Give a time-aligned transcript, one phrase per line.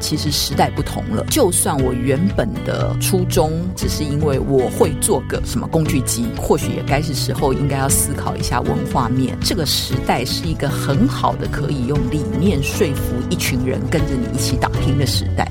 [0.00, 1.24] 其实时代不同了。
[1.30, 9.36] 就算我原本的初衷只是因为我会做个什么工具机，或许也该是时候应该要思考一下文化面。
[9.40, 15.46] 这个时代是一个很好的可以用理念说服一群人跟着你一起打拼的时代。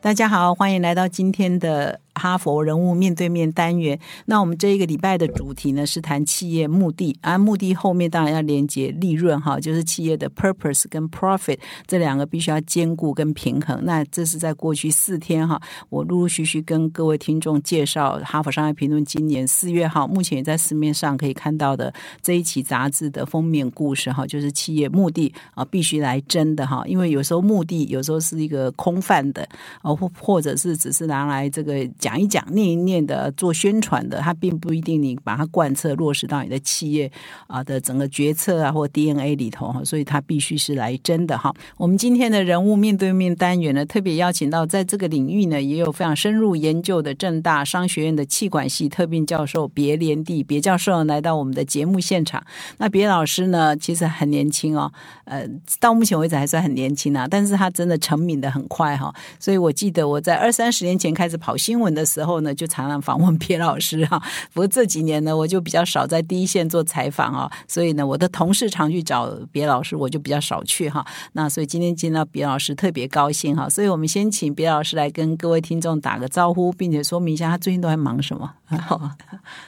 [0.00, 2.05] 大家好，欢迎来到今天的。
[2.16, 13.78] 哈佛人物面对面单元，那我们这一个礼拜的主题呢是谈企业目的啊，目的后面当然要连接利润哈，就是企业的 purpose 跟 profit 这两个必须要兼顾跟平衡。
[13.84, 15.60] 那这是在过去四天哈，
[15.90, 29.46] 我陆陆续续跟各位听众介绍《哈佛商业评论》今年四月号，目前也在市面上可以看到的这一期杂志的封面故事哈，就是企业目的啊必须来争的哈，因为有时候目的有时候是一个空泛的
[29.82, 31.86] 啊，或或者是只是拿来这个。
[32.06, 37.10] 讲一讲、念一念的做宣传的，它并不一定你把它贯彻落实到你的企业
[37.48, 41.52] 啊的整个决策啊或 DNA 里头哈，所以它必须是来真的哈。
[41.76, 52.40] 我们今天的人物面对面单元呢，特别邀请到在这个领域呢也有非常深入研究的正大商学院的气管系特聘教授别连地别教授来到我们的节目现场。
[52.78, 54.92] 那别老师呢，其实很年轻哦，
[55.24, 55.44] 呃，
[55.80, 59.12] 到目前为止还算很年轻啊，但是他真的成名的很快哈。
[59.40, 61.95] 所以我记得我在二三十年前开始跑新闻。
[61.96, 64.22] 的时候呢，就常常访问别老师哈。
[64.52, 71.04] 不过这几年呢，我就比较少在第一线做采访啊，所以呢，我的同事常去找别老师，我就比较少去哈。
[71.32, 73.68] 那所以今天见到别老师特别高兴哈。
[73.68, 78.52] 所以我们先请别老师来跟各位听众打个招呼，并且说明一下他最近都在忙什么。
[78.86, 78.98] 好，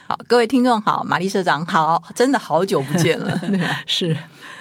[0.07, 3.41] 好，各位听众好，玛丽社长好，真的好久不见了，
[3.87, 4.15] 是，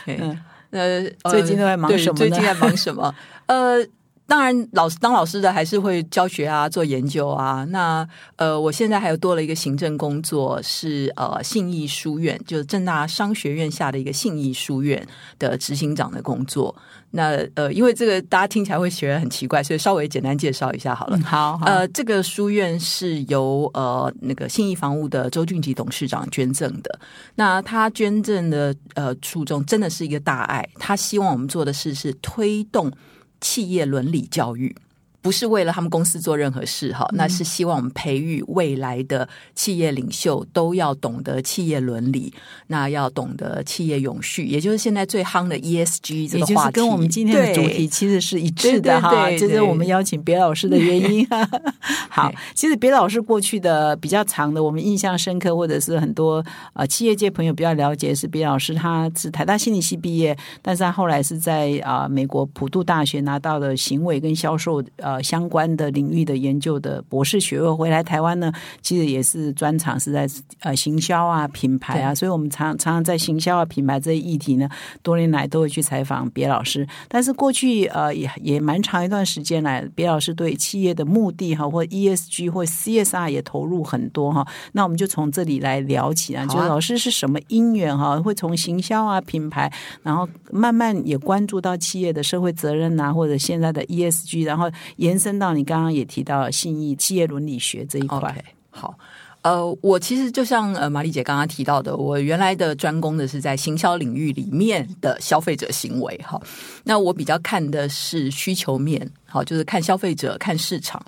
[0.07, 2.15] 嗯，呃，最近都在忙什么？
[2.19, 3.15] 最近在忙什么？
[3.47, 3.87] 呃。
[4.29, 7.65] 当然，老师当老师的还是会教学啊，做研究啊。
[7.71, 15.03] 那呃，我现在还有多了一个行政工作，是呃信义书院，就是正大商学院下的一个信义书院
[15.39, 16.77] 的执行长的工作。
[17.11, 21.19] 那呃，因为这个大家听起来会觉得很奇怪，所以稍微简单介绍一下好了。
[21.21, 27.01] 好，呃，这个书院是由呃那个信义房屋的周俊吉董事长捐赠的。
[27.35, 32.93] 那他捐赠的呃初衷真的是一个大爱，他希望我们做的事是推动。
[33.41, 34.77] 企业伦理教育。
[35.21, 42.33] 不是为了他们公司做任何事哈，那是希望我们培育未来的企业领袖都要懂得企业伦理，
[42.69, 49.29] 那要懂得企业永续，也就是现在最夯的 ESG 这个话题，跟我们今天的主题其实是一致的哈。
[49.33, 51.27] 这是我们邀请别老师的原因。
[52.09, 56.43] 好，其实别老师过去的比较长的，我们印象深刻，或者是很多
[56.75, 65.08] 呃企业界朋友比较了解，是别老师他是台大心理系毕业，但是他后来是在啊美国普渡大学拿到的行为跟销售呃。
[65.23, 68.53] 相关的领域的研究的博士学位回来台湾呢，
[68.83, 70.29] 其实也是专长是在
[70.61, 74.69] 呃行销啊、品牌啊，所以我们常常常在行销啊、品牌这一议题呢，
[75.03, 76.87] 多年来都会去采访别老师。
[77.09, 84.47] 但是过去呃也也蛮长一段时间来，别老师对企业的目的哈，或 ESG 或 CSR 也投入很多哈。
[84.73, 89.71] 那我们就从这里来聊起啊，就是老师是什么因缘哈，会从行销啊、品牌，
[90.03, 94.98] 然后慢慢也关注到企业的社会责任啊，或者现在的 ESG，然后也。
[94.99, 98.99] 延伸到你刚刚也提到信义企业伦理学这一块，好，
[99.43, 106.41] 呃，我其实就像呃马丽姐刚刚提到的，我原来的专攻的是在行销领域里面的消费者行为，哈，
[106.83, 111.01] 那我比较看的是需求面，好，就是看消费者看市场，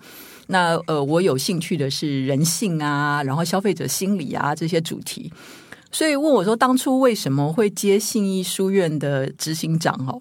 [0.46, 5.32] 那呃，我有兴趣的是人性啊，然后消费者心理啊这些主题，
[5.90, 9.92] 所以问我说，当初为什么会接信义书院的执行长？
[10.06, 10.16] 哈。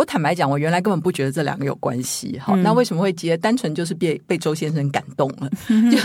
[0.00, 2.38] 我坦白讲，我原来根本不觉得这两个有关系。
[2.38, 3.36] 好，那为什么会接？
[3.36, 5.50] 单纯就是被被周先生感动了。
[5.68, 5.98] 就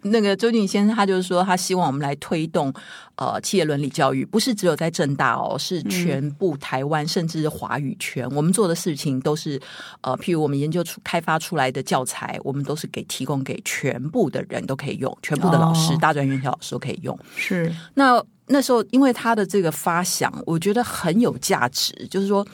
[0.00, 2.72] 那个周俊先生，他就是说，他希望我们来推动
[3.16, 8.26] 呃企业伦理教育，不是只有在正大哦，是全部台湾甚至是华语圈。
[8.30, 9.60] 我们做的事情都是
[10.00, 17.18] 呃，譬如我们研究出开发出来的教材，我们都是给提供给全部的人都可以用，全部的老师、大专院校老师都可以用。
[17.36, 22.46] 是那那时候，因为他的这个发想，我觉得很有价值，就是说。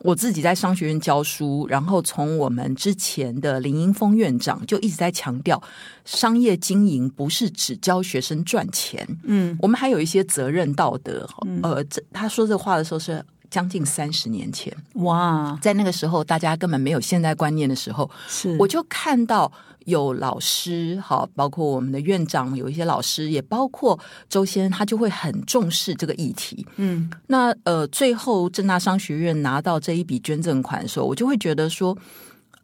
[0.00, 5.62] 我自己在商学院教书，然后从我们之前的林英峰院长就一直在强调，
[6.04, 11.28] 商业经营不是只教学生赚钱，嗯，我们还有一些责任道德。
[11.62, 19.50] 呃，这他说这话的时候是将近三十年前，哇，在那个时候大家根本没有现代观念的时候，是我就看到。
[19.86, 23.98] 有老师，好，包括我们的院长，有一些老师，也包括
[24.28, 26.64] 周先，他就会很重视这个议题。
[26.76, 31.96] 嗯，那呃，最后正大商学院拿到这一笔捐赠款的时候，我就会觉得说，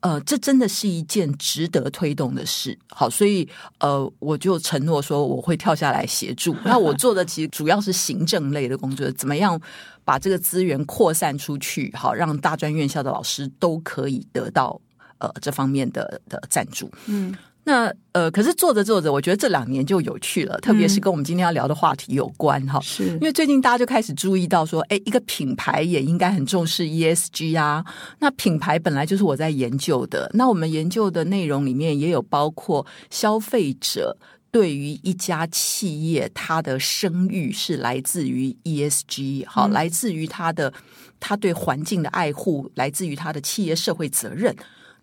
[0.07, 2.79] 呃，这真的是一件值得推动的事。
[2.89, 3.49] 好，所以
[3.81, 6.55] 呃，我就承诺说我会跳下来协助。
[6.65, 9.61] 那我做的其实主要是行政类的工作，怎么样
[10.05, 14.81] 把这个资源扩散出去，好让大专院校的老师都可以得到
[15.19, 16.89] 呃这方面的的赞助。
[17.07, 17.35] 嗯。
[17.69, 22.79] 那呃，可是做着做着，我觉得这两年就有趣了，特别是跟我们今天要聊的话题有关哈。
[22.81, 27.85] 是因为最近大家就开始注意到说，哎，一个品牌也应该很重视 ESG 啊。
[28.21, 34.17] 那品牌本来就是我在研究的，那我们研究的内容里面也有包括消费者
[34.53, 40.73] 对于一家企业它的声誉是来自于 ESG，好，来自于它的
[41.19, 44.55] 它对环境的爱护，来自于它的企业社会责任。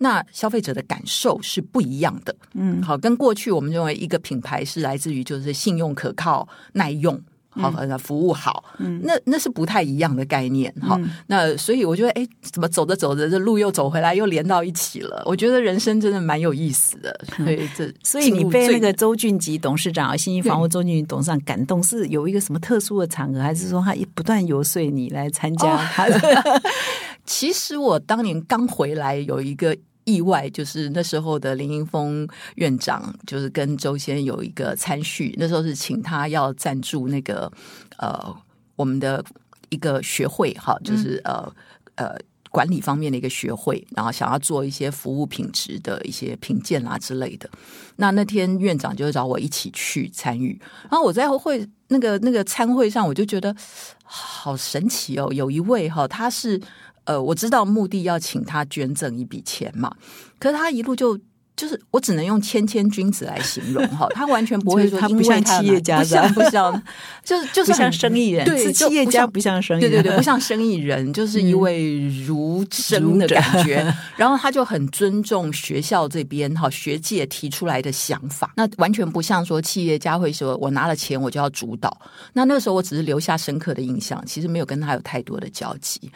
[0.03, 7.17] 那消费者的感受是不一样的，嗯，好，跟过去我们认为一个品牌是来自于就是信用可靠、耐用，
[7.51, 15.23] 好，服务好，嗯，那那是不太一样的概念，好，那所以我觉得，哎，怎么走着走着这路又走回来，又连到一起了？
[15.25, 26.07] 我觉得人生真的蛮有意思的，所以这所以你被那个周俊吉董事长啊，新一房屋周俊吉董事长感动，是有一个什么特殊的场合，还是说他一不断游说你来参加他？
[27.25, 29.77] 其实我当年刚回来有一个。
[30.05, 37.51] 意外就是那时候的林英峰院长，就是跟周先有一个参叙，那时候是请他要赞助那个
[37.97, 38.35] 呃
[38.75, 39.23] 我们的
[39.69, 41.49] 一个学会哈，就是呃
[41.95, 42.17] 呃
[42.51, 47.49] 管理方面的一个学会，然后想要做一些服务品质的一些评鉴啊之类的。
[47.95, 50.59] 那那天院长就找我一起去参与，
[50.89, 53.55] 然后我在会那个那个参会上，我就觉得
[54.03, 56.61] 好神奇哦，有一位哈，他是。
[57.05, 59.91] 呃，我知道目的要请他捐赠一笔钱嘛，
[60.39, 61.19] 可是他一路就
[61.55, 66.83] 就是我只能用谦谦君子来形容哈，他完全不会说他不像企业家，不像不像，
[67.23, 73.85] 就是就是像生意人，对，企业家不像生意，对对对，不像生意人，就是一位儒生的感觉。
[74.17, 81.95] 然后他就很尊重学校这边哈学界提出来的想法，那完全不像说企业家会说我拿了钱我就要主导。
[82.33, 86.11] 那那个时候我只是留下深刻的印象，其实没有跟他有太多的交集。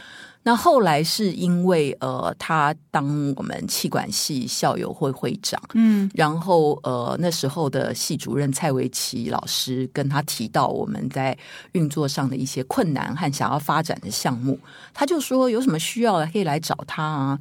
[0.47, 3.05] 那后来是因为呃，他当
[3.35, 11.37] 我们气管系校友会会长，嗯，然后呃，那时候的系主任蔡维奇老师跟他提到我们在
[11.73, 14.57] 运作上的一些困难和想要发展的项目，
[14.93, 17.37] 他就说有什么需要可以来找他啊。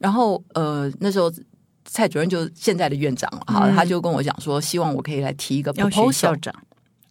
[0.00, 1.32] 然后呃，那时候
[1.84, 6.10] 蔡主任就现在的院长哈，他就跟我讲说，希望我可以来提一个 proposal。
[6.10, 6.52] 校长。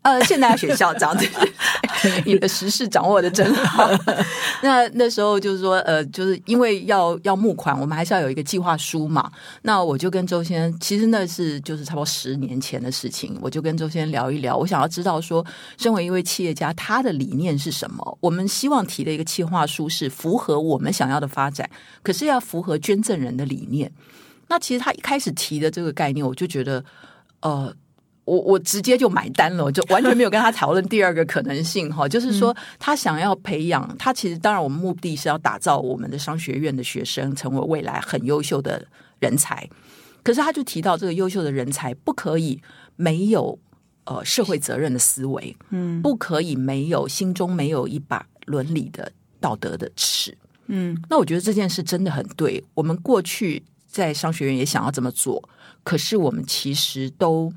[0.08, 1.14] 呃，现在要选校长，
[2.24, 3.90] 你的时事掌握的真好。
[4.64, 9.30] 那那时候就是说，呃，就是因为要要募款，我们还是要有一个计划书嘛。
[9.64, 13.38] 那我就跟周先，其实那是就是差不多十年前的事情。
[13.42, 15.46] 我就跟周先聊一聊，我想要知道说，
[15.78, 18.18] 身为一位企业家，他的理念是什么？
[18.22, 21.70] 我们希望提的一个计划书是符合我们想要的发展，
[22.02, 23.92] 可是要符合捐赠人的理念。
[24.48, 26.82] 那其实他一开始提的这个概念，我就觉得，
[27.42, 27.76] 呃。
[28.28, 38.86] 我我直接就买单了，我就完全没有跟他讨论第二个可能性哈，就是说他想要培养他，其实当然我们目的是要打造我们的商学院的学生成为未来很优秀的
[39.20, 39.66] 人才，
[40.24, 42.62] 可是他就提到这个优秀的人才不可以
[42.98, 43.58] 没有
[44.04, 49.10] 呃社会责任的思维，嗯，不可以没有心中没有一把伦理的
[49.40, 55.42] 道德的尺，嗯，那我觉得这件事真的很对，我们过去在商学院也想要这么做，
[55.86, 57.50] 可是我们其实都。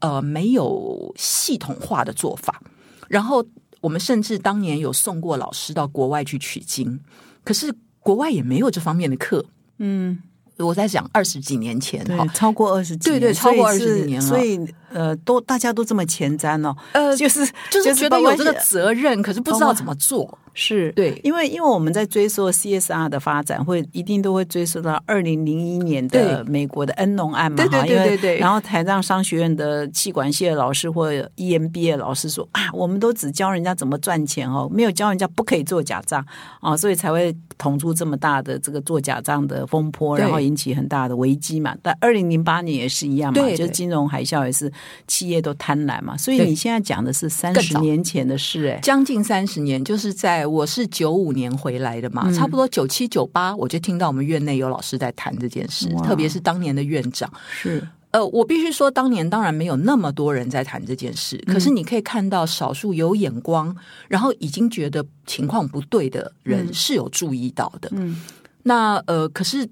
[0.00, 2.62] 呃，没有系统化的做法。
[3.08, 3.44] 然后
[3.80, 7.00] 我们甚至当年有送过老师到国外去取经，
[7.44, 9.44] 可是国外也没有这方面的课。
[9.78, 10.18] 嗯，
[10.56, 14.26] 我在讲二十几年前，对，超过二十几，对对，超过二十几年了。
[14.26, 14.58] 所以
[14.92, 20.38] 呃，都大家都这么前瞻哦，呃，就是就是觉得有这个责任，可是不知道怎么做。
[20.58, 28.38] 是对，因为因为我们在追溯 CSR 的发展，会一定都会追溯到二零零一年的美国的恩农案嘛，对对对对。
[28.38, 36.24] 然后台上商学院的气管系的老师或 EMBA 老师说啊，我们都只教人家怎么赚钱哦，没有教人家不可以做假账
[36.60, 41.76] 啊，所以才会捅出这么大的这个做假账的风波，然后引起很大的危机嘛。
[41.82, 44.72] 但二零零八年也是一样嘛，就是金融海啸也是
[45.06, 46.16] 企业都贪婪嘛。
[46.16, 50.45] 所以你现在讲的是三十年前的事，哎，将近三十年，就是在。
[50.46, 57.30] 我是九五年回来的嘛，差不多九七九八，我就听到我们院内有老师在谈这件事，特别是当年的院长。
[57.50, 63.74] 是，呃，我必须说，当年当然没有那么多人在谈这件事，可是你可以看到少数有眼光，
[64.08, 67.90] 然后已经觉得情况不对的人是有注意到的。
[67.92, 68.20] 嗯，
[68.62, 69.68] 那呃，可是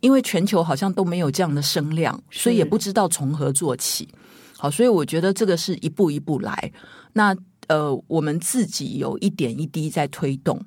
[0.00, 4.08] 因为全球好像都没有这样的声量，所以也不知道从何做起。
[4.56, 6.72] 好，所以我觉得这个是一步一步来。
[7.12, 7.36] 那。
[7.72, 10.62] 呃，我们自己有一点一滴在推动，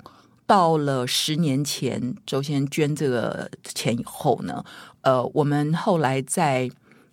[0.47, 4.65] 到了十年前，周先捐这个钱以后呢，
[5.01, 6.67] 呃，我们后来在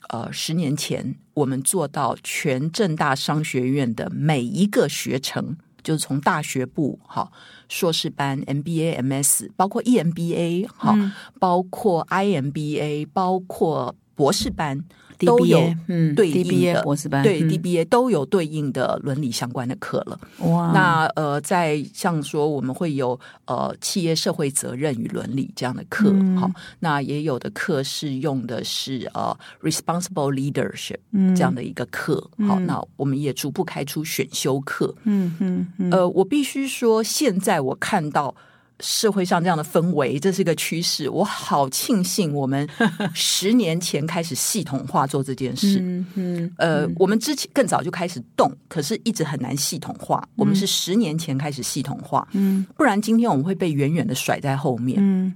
[0.09, 7.31] 呃十年前，我们做到全正大商学院的每一个学程，就是从大学部哈、
[7.69, 10.97] 硕士班、MBA、MS，包括 E EMBA 哈、
[11.39, 14.83] 包括 IMBA，包括博士班。
[15.25, 20.19] 都有嗯对应 DBA 的博士班对嗯 DBA 都有对应的伦理相关的课了。
[20.41, 26.51] 哇，那呃，在像说我们会有呃企业社会责任与伦理这样的课，嗯好、
[26.81, 34.93] 那也有的课是用的是呃 responsible leadership 嗯这样的一个课，好、那我们也逐步开出选修课。
[35.05, 38.35] 嗯嗯嗯呃，我必须说，现在我看到。
[38.83, 41.09] 社会上这样的氛围，这是个趋势。
[41.09, 42.69] 我好庆幸我们
[43.15, 45.79] 十年前开始系统化做这件事。
[45.81, 50.29] 嗯嗯呃，我们之前更早就开始动，可是一直很难系统化。
[50.37, 54.99] 我们是十年前开始系统化，嗯不然今天我们会被远远的甩在后面。
[55.01, 55.33] 嗯，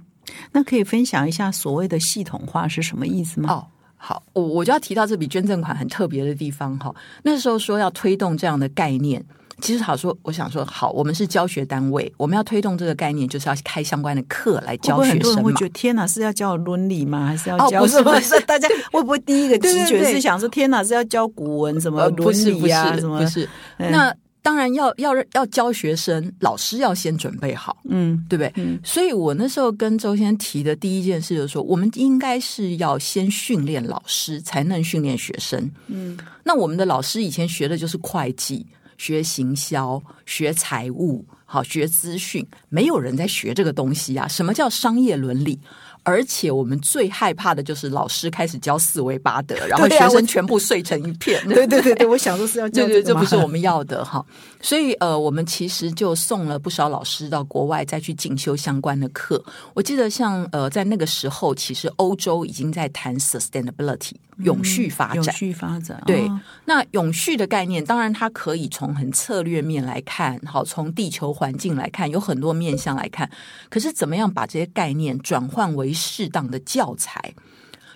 [0.51, 3.53] 那可以分享一下所谓的系统化是什么意思吗？
[3.53, 6.93] 哦，好，我我就要提到这笔捐赠款很特别的地方哈。
[7.23, 9.23] 那时候说要推动这样的概念，
[9.61, 15.65] 其实好说，我想说，好，我们是教学单位，我们要推动这个概念，就是要开相关的课来会教学生嘛多人会觉。
[15.65, 17.25] 得天哪，是要教伦理吗？
[17.25, 18.13] 还是要哦教什么？
[18.13, 22.93] 不是不是大家会不会第一个直觉是想说天哪，是要教古文什么伦是不理啊？
[22.93, 23.19] 是什么？
[23.19, 27.75] 不是，嗯那当然要要要教学生，老师要先准备好。
[27.89, 28.53] 嗯对不对？
[28.55, 35.69] 嗯所以我那时候跟周先提的第一件事就是说，我们应该是要先训练老师，才能训练学生。
[35.87, 38.65] 嗯那我们的老师以前学的就是会计、
[38.97, 44.27] 学行销、学财务、好学资讯，没有人在学这个东西啊。
[44.27, 45.59] 什么叫商业伦理？
[46.07, 51.43] 而且我们最害怕的就是老师开始教四维八德， 然后学生全部碎成一片。
[51.49, 54.25] 对对对对，我想说是要教 对对，这不是我们要的哈。
[54.61, 59.43] 所以呃，我们其实就送了不少老师到国外再去进修相关的课。
[59.73, 65.23] 我记得像呃，在那个时候，其实欧洲已经在谈 sustainability 永续发展永。
[65.33, 73.29] 续发展，对哦，那永续的概念，当然它可以从很策略面来看，好，从地球环境来看，有很多面向来看。
[73.69, 77.33] 可是怎么样把这些概念转换为适当的教材？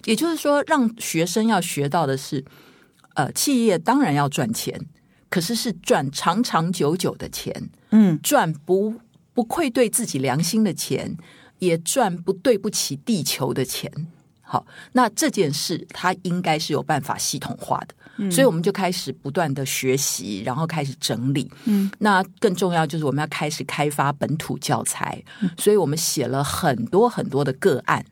[0.06, 2.44] 也就是说，让学生要学到的是，
[3.14, 4.88] 呃，企业当然要赚钱，
[5.30, 8.96] 可是是赚长长久久的钱，嗯赚不
[9.36, 11.16] 不愧对自己良心的钱，
[11.60, 13.92] 也赚不对不起地球的钱。
[14.42, 17.94] 好，那这件事它应该是有办法系统化的，
[18.30, 21.50] 所以我们就开始不断的学习，然后开始整理。
[21.66, 25.24] 嗯，那更重要就是我们要开始开发本土教材，
[25.58, 28.06] 所以我们写了很多很多的个案，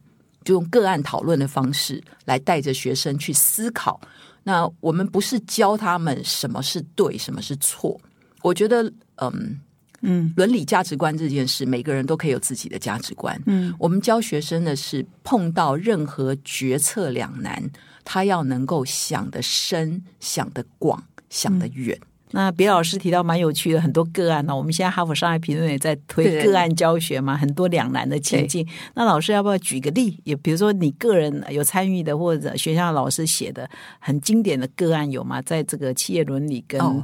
[0.44, 4.00] 就用个案讨论的方式来带着学生去思考。
[4.42, 8.00] 那我们不是教他们什么是对，什么是错。
[8.42, 8.84] 我觉得，
[9.18, 9.60] 嗯，
[10.02, 13.40] 嗯伦理价值观这件事，每个人都可以有自己的价值观。
[13.46, 17.62] 嗯，我们教学生的是碰到任何决策两难，
[18.12, 21.96] 他要能够想得深、想得广、想得远。
[22.32, 28.68] 那别老师提到蛮有趣的很多个案呢，我们现在哈佛商业评论也在推对个案教学嘛，很多两难的情境。
[28.96, 30.20] 那老师要不要举个例？
[30.24, 35.40] 也比如说你个人有参与的，或者学校老师写的很经典的个案有吗？
[35.44, 37.04] 在这个企业伦理跟、哦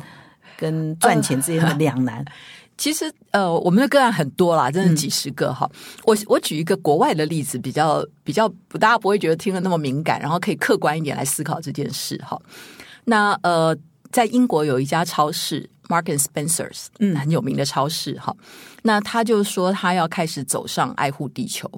[0.58, 2.24] 跟赚钱之间的两难，
[2.78, 5.70] 其实，呃，我们的个案很多啦，真的几十个哈。
[6.04, 12.38] 我我举一个国外的例子，比较比较，大家不会觉得听了那么敏感，然后可以客观一点来思考这件事哈。
[13.06, 13.76] 那呃，
[14.12, 18.36] 在英国有一家超市 Mark and Spencers，嗯很有名的超市哈。
[18.84, 21.70] 那他就说他要开始走上爱护地球，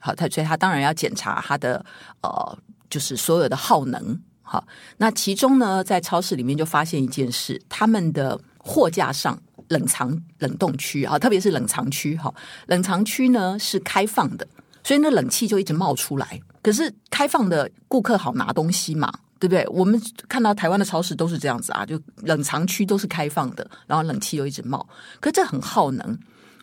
[0.00, 1.84] 好，他所以他当然要检查他的
[2.22, 2.58] 呃，
[2.90, 4.20] 就是所有的耗能。
[4.42, 4.66] 好，
[4.96, 9.40] 那其中呢，在超市里面就发现一件事，他们的货架上
[9.70, 12.32] 冷藏冷冻区啊，特别是冷藏区哈，
[12.66, 14.46] 冷藏区呢是开放的，
[14.84, 16.40] 所以那冷气就一直冒出来。
[16.62, 19.66] 可是开放的顾客好拿东西嘛，对不对？
[19.68, 24.86] 我们看到台湾的超市都是这样子啊，就冷藏区都是开放的，然后冷气又一直冒，
[25.20, 26.18] 可这很耗能，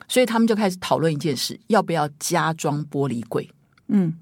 [0.08, 3.50] 所以他们就开始讨论一件事：要不要加装玻璃柜？
[3.88, 4.14] 嗯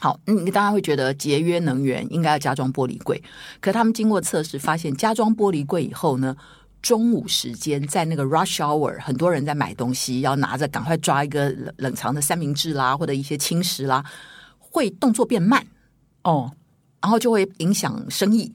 [0.00, 3.22] 好，你大家会觉得节约能源应该要加装玻璃柜，
[3.60, 6.36] 可他们经过测试发现，加装玻璃柜以后呢，
[6.84, 14.04] 中午时间在那个 rush hour，很多人在买东西，要拿着赶快抓一个冷冷藏的三明治啦，或者一些轻食啦，
[14.58, 15.66] 会动作变慢，
[16.24, 16.52] 哦，
[17.00, 18.52] 然后就会影响生意。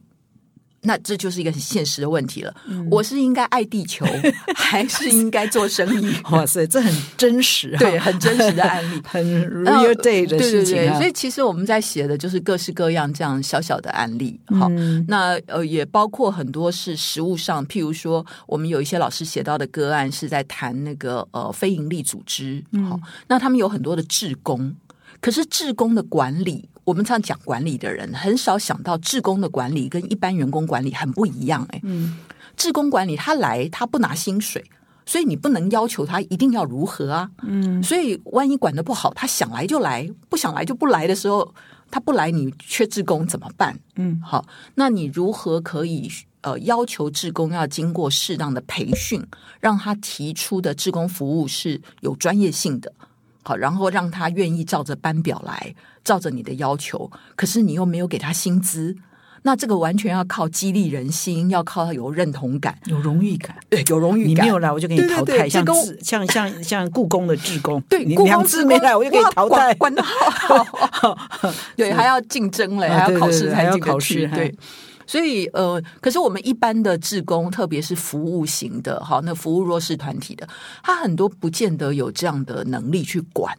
[0.81, 2.53] 那这就是一个很现实的问题了。
[2.67, 4.05] 嗯我是应该爱地球，
[4.55, 6.15] 还是应该做生意？
[6.31, 9.01] 哇塞，这很真实、啊，对，很真实的案例。
[9.05, 9.23] 很
[9.63, 14.39] real day 的事情、啊对对对，所以其实我们在写的就是各式各样这样小小的案例。
[14.47, 22.63] 好，嗯那呃也包括很多是实物上，譬如说我们有一些老师写到的个案是在谈那个呃非营利组织。
[22.89, 24.75] 好，那他们有很多的志工，
[25.19, 26.67] 可是志工的管理。
[26.89, 32.17] 我们常讲管理的人，很少想到志工的管理跟一般员工管理很不一样、哎，嗯，
[32.57, 34.63] 志工管理他来他不拿薪水，
[35.05, 37.29] 所以你不能要求他一定要如何啊。
[37.43, 41.53] 嗯，所以万一管的不好，他想来就来，不想来就不来的时候，
[41.91, 43.77] 他不来，你缺志工怎么办？
[43.95, 44.43] 嗯，好，
[44.73, 49.23] 那你如何可以呃要求志工要经过适当的培训，
[49.59, 52.91] 让他提出的志工服务是有专业性的？
[53.43, 55.73] 好，然后让他愿意照着班表来，
[56.09, 58.95] 照着你的要求，可是你又没有给他薪资，
[59.43, 63.55] 那这个完全要靠激励人心，要靠他有认同感，有荣誉感。
[63.69, 64.29] 对，有荣誉感。
[64.29, 69.71] 你没有来，我就给你淘汰，像志像像像故宫的志工，对，你故宫两只没来，我就给你淘汰。
[69.75, 71.17] 管管的好好，
[71.77, 74.55] 对，还要竞争嘞，啊还要考试才进得考试去对。
[75.05, 80.49] 所以呃，可是我们一般的志工，特别是服务型的，哈，那服务弱势团体的，
[80.81, 83.55] 他很多不见得有这样的能力去管。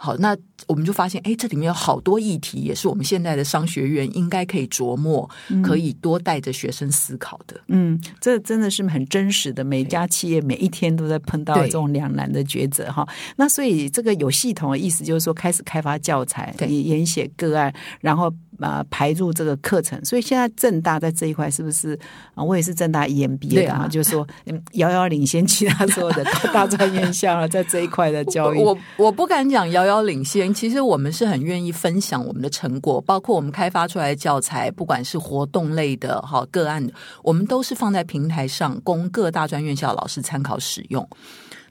[0.00, 0.36] 好，那
[0.68, 5.28] 我们就发现，哎，这里面有好多议题，也是我们现在的商学院应该可以琢磨，
[5.60, 7.60] 可以多带着学生思考的。
[7.66, 13.06] 嗯，这真的是很真实的，每一家企业每一天都在碰到对这种两难的抉择哈。
[13.34, 20.02] 那所以这个有系统的意思就是说，开始开发教材，对也研写个案，然后啊、呃排入这个课程。
[20.04, 21.98] 所以现在正大在这一块是不是
[22.34, 22.42] 啊？
[22.42, 28.58] 我也是正大 EMBA 的嘛，就是说嗯遥遥领先其他所有的高大专院校啊，在这一块的教育。
[28.58, 36.86] 我我我不敢讲遥遥领先，其实我们是很愿意分享我们的成果，包括我们开发出来的教材，不管是活动类的哈个案，
[37.22, 41.08] 我们都是放在平台上供各大专院校老师参考使用。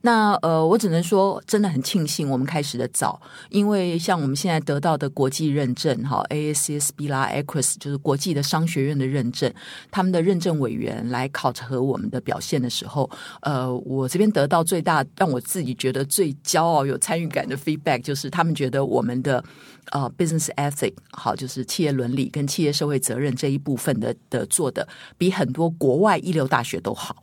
[0.02, 9.52] 那呃，我只能说，真的很庆幸我们开始的早，因为像我们现在得到的国际认证，哈，AACSB 啦、Equus 就是国际的商学院的认证，
[9.90, 13.10] 他们的认证委员来考核我们的表现的时候，
[13.42, 19.44] 呃，我这边得到最大让我自己觉得最骄傲、有参与感的 feedback，就是他们觉得我们的
[19.92, 24.88] 呃 business ethic 好，就是企业伦理跟企业社会责任这一部分的的做的
[25.18, 27.16] 比很多国外一流大学都好。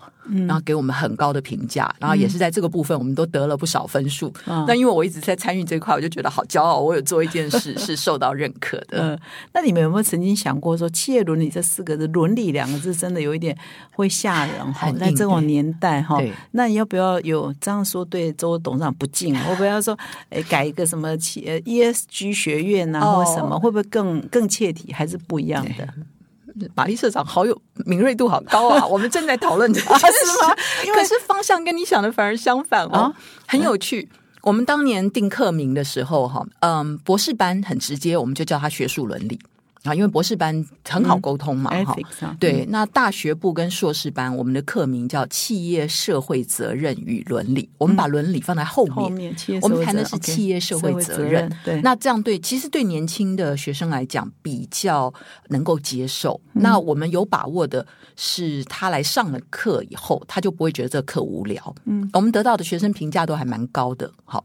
[0.47, 4.33] 然后给我们很高的评价，然后也是在这个部分，我们都得了不少分数。
[4.47, 8.99] 嗯那因为我一直在参与这块，我就觉得好骄傲，我有做一件事 是受到认可的。
[9.01, 9.19] 嗯，
[9.53, 13.57] 那你们有没有曾经想过说，企业伦理这四个字，伦理两个字真的有一点
[13.93, 14.91] 会吓人哈？
[14.93, 16.19] 在这种年代哈，
[16.53, 19.37] 那你要不要有这样说对周董事长不敬？
[19.51, 19.99] 我不要说，
[20.31, 25.89] 哎，改一个什么企呃 ESG 学院啊，哦或什么，会不会更更切题，还是不一样的？
[26.75, 28.87] 玛丽社长好有敏锐度，好高啊！
[28.87, 33.15] 我们正在讨论这件事吗因为可是方向跟你想的反而相反哦，啊
[33.47, 34.09] 很有趣。
[34.43, 39.39] 我们当年定课名的时候，哈，嗯，博士班很直接，我们就叫它学术伦理
[39.85, 41.95] 啊，因为博士班很好沟通嘛，哈、
[42.41, 48.97] 对，那大学部跟硕士班，我们的课名叫企业社会责任与伦理，我们把伦理放在后面。
[48.97, 55.13] 后面我们谈的是企业社会责任任，对，那这样对，其实对年轻的学生来讲比较
[55.49, 56.41] 能够接受。
[56.55, 61.75] 那我们有把握的是，他来上了课以后，他就不会觉得这个课无聊。
[61.85, 64.11] 嗯，我们得到的学生评价都还蛮高的。
[64.25, 64.43] 好。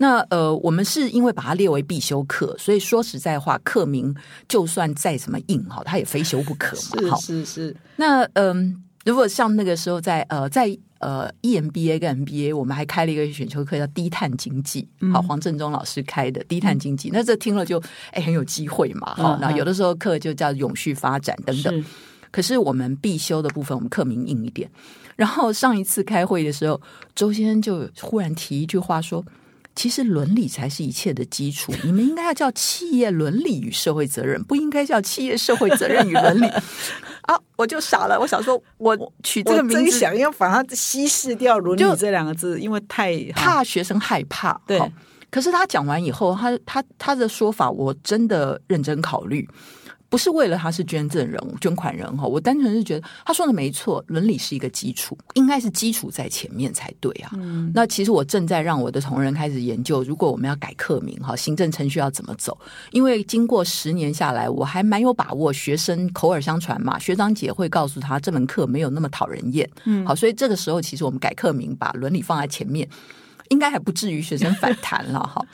[0.00, 4.14] 那呃，我们是因为把它列为必修课，所以说实在话，课名
[4.48, 7.16] 就算再怎么硬哈，它也非修不可嘛。
[7.16, 17.82] 是，是是，那嗯、如果像那个时候在呃在呃 EMBA 跟 MBA，我们还开了一个选修课叫低碳经济，好，黄正中老师开的低碳经济，那这听了就
[18.12, 21.76] 哎很有机会嘛，哈、嗯那有的时候课就叫永续发展等等。
[21.76, 21.84] 是
[22.30, 24.70] 可是我们必修的部分，我们课名硬一点。
[25.16, 26.80] 然后上一次开会的时候，
[27.16, 29.24] 周先生就忽然提一句话说。
[29.78, 36.46] 其实伦理才是一切的基础， 你们应该要叫企业伦理与社会责任，不应该叫企业社会责任与伦理。
[37.22, 44.60] 啊，我就傻了，我想说，我取这个名字想要把它稀释掉“伦理就”这两个字，因为太怕学生害怕。
[44.66, 44.80] 对
[45.30, 49.48] 可是他讲完以后，他他他的说法，我真的认真考虑。
[50.10, 57.30] 不是为了他是捐赠人、捐款人哈，我单纯是觉得他说的没错，伦理是一个基础，应该是基础在前面才对啊。
[57.34, 62.58] 嗯，那其实我正在让我的同仁开始研究，如果我们要改课名哈，行政程序要怎么走？
[62.92, 69.68] 因为经过十年下来，我还蛮有把握，学生口耳相传嘛，学长姐会告诉他这门课没有那么讨人厌。
[69.84, 72.88] 嗯，好，所以这个时候其实我们改课名，把伦理放在前面，
[73.50, 75.44] 应该还不至于学生反弹了哈。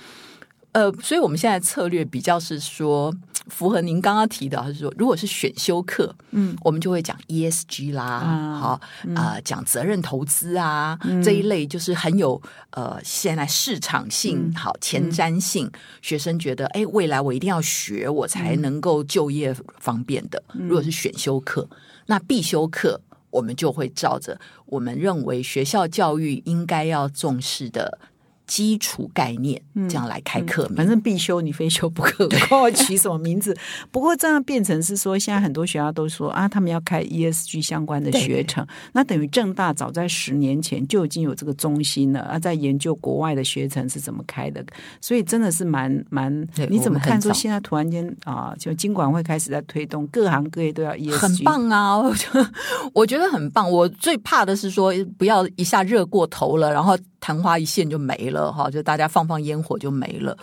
[0.73, 3.15] 呃，所以我们现在策略比较是说，
[3.49, 8.81] 符合您刚刚提的，是说如果是选修课，嗯，我们就会讲 ESG 啦，啊好
[9.15, 20.43] 啊，讲责任投资啊这一类，就是很有呃现在市场性、好前瞻性，学生觉得哎，未来我一定要学，我才能够就业方便的。
[20.53, 21.69] 如果是选修课，
[22.07, 27.99] 那必修课我们就会照着我们认为学校教育应该要重视的
[28.47, 30.77] 基础概念，这样来开课名。
[30.77, 33.57] 反正必修，你非修不可，管我取什么名字。
[33.93, 44.65] 不过这样变成是说，现在很多学校都说啊，他们要开 ESG 相关的学程，那等于正大早在十年前就已经有这个中心了，啊，在研究国外的学程是怎么开的，
[45.01, 46.67] 所以真的是蛮蛮对。
[46.67, 47.09] 你怎么看？
[47.09, 51.45] 我们很早说现在突然间啊，就经管会开始在推动，各行各业都要 ESG，很。
[51.45, 51.99] 棒啊！
[52.95, 53.71] 我觉得很棒。
[53.71, 60.37] 我最怕的是说，不要一下热过头了，然后昙花一现就没了哈，就大家放放烟火就没了。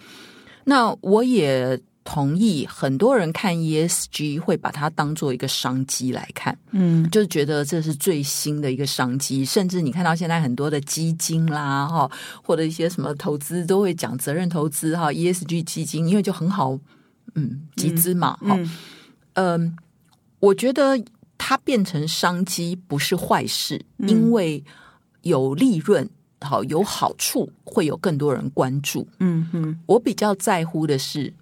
[0.64, 9.46] 那我也同意，很多人看 ESG 会把它当做一个商机来看，嗯就是觉得这是最新的一个商机。
[9.46, 12.12] 甚至你看到现在很多的基金啦，哈，
[12.44, 16.76] 或者一些什么投资都会讲责任投资哈，ESG 基金，因为就很好，
[17.36, 18.72] 嗯，集资嘛，哈、嗯
[19.34, 19.78] 嗯，
[20.40, 21.00] 我觉得
[21.38, 24.64] 它变成商机不是坏事，嗯因为
[25.22, 26.10] 有利润，
[26.42, 29.08] 好有好处，会有更多人关注。
[29.20, 31.34] 嗯哼我比较在乎的是，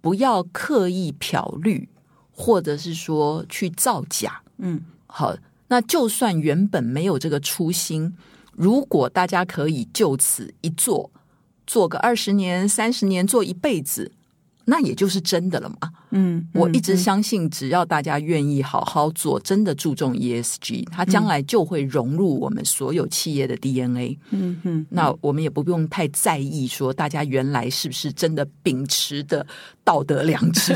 [0.00, 1.88] 不要刻意漂绿，
[2.30, 4.42] 或者是说去造假。
[4.58, 5.34] 嗯好，
[5.68, 8.14] 那就算原本没有这个初心，
[8.52, 11.10] 如果大家可以就此一做，
[11.66, 14.12] 做个二十年、三十年，做一辈子，
[14.66, 15.90] 那也就是真的了嘛。
[16.16, 24.16] 嗯，我一直相信，只要大家愿意好好做，真的注重 ESG，它将来就会融入我们所有企业的 DNA。
[24.30, 29.44] 嗯嗯那我们也不用太在意说大家原来是不是真的秉持的
[29.82, 30.72] 道德良知。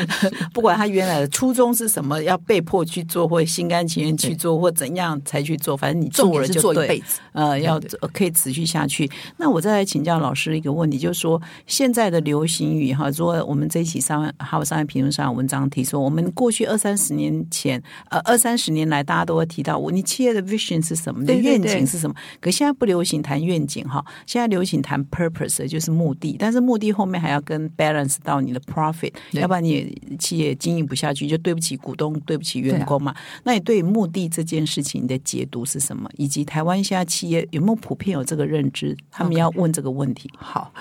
[0.54, 7.20] 不管他原来的初衷是什么，要被迫去做，或心甘情愿去做，或怎样才去做，反正你做了就对做一辈子。
[7.32, 7.78] 呃，要
[8.12, 9.08] 可以持续下去。
[9.36, 22.14] 那我再来请教老师一个问题，就是说现在的流行语哈，如果我们这一期上还有商业评论上文章提说，我们过去二三十年前，呃，二三十年来，大家都会提到我你企业的 vision 是什么，你的愿景是什么？
[22.40, 33.12] 可现在不流行谈愿景哈，现在流行谈 purpose，就是目的，但是目的后面还要跟 balance 到你的 profit，要不然你企业经营不下去，就对不起股东，对不起员工嘛。
[33.42, 36.08] 那你对目的这件事情的解读是什么？
[36.16, 38.96] 以及台湾现在企业有没有普遍有这个认知？
[39.10, 40.30] 他们要问这个问题。
[40.36, 40.72] 好，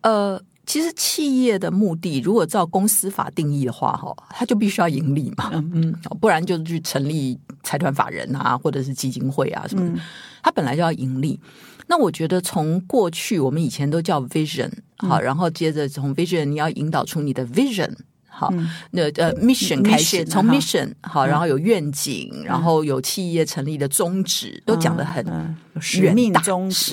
[0.00, 5.94] 呃，其实企业的目的，如果照公司法定义的话，哈，它就必须要盈利嘛，嗯嗯。
[6.20, 10.00] 不然就去成立财团法人啊，或者是基金会啊什么的，
[10.42, 11.38] 它本来就要盈利。
[11.86, 17.92] 那我觉得从过去我们以前都叫 vision，好，然后接着从 vision 你要引导出你的 vision。
[18.26, 18.52] 好，
[18.90, 26.42] 那呃，mission 开始从 mission 好，然后有愿景，然后有企业成立的宗旨，都讲的很嗯有使远大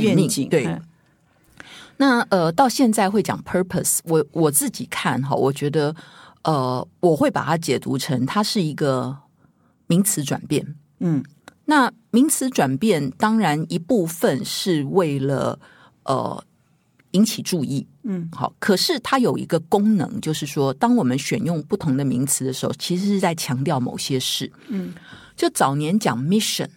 [0.02, 0.68] 愿景对。
[0.68, 0.82] 嗯
[2.02, 5.96] 那呃，到现在会讲 purpose，我我自己看哈，我觉得
[6.44, 9.16] 呃，我会把它解读成它是一个
[9.86, 10.76] 名词转变。
[11.00, 11.24] 嗯
[11.66, 15.60] 那名词转变，当然一部分是为了
[16.06, 16.44] 呃
[17.12, 18.52] 引起注意，嗯，好。
[18.58, 24.52] 可是它有一个功能，就是说，当我们选用不同的名词的时候，其实是在强调某些事。
[24.70, 24.92] 嗯，
[25.36, 26.68] 就早年讲 mission，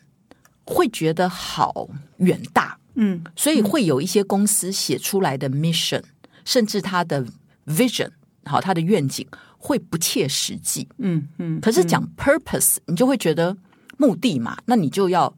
[0.66, 6.02] 会觉得好远大，嗯所以会有一些公司写出来的 mission，
[6.44, 7.24] 甚至他的
[7.66, 8.09] vision，
[8.44, 9.26] 好，他的愿景
[9.59, 10.87] 会不切实际。
[10.98, 13.57] 嗯嗯，可是讲 purpose，你就会觉得
[13.96, 15.35] 目的嘛，那你就要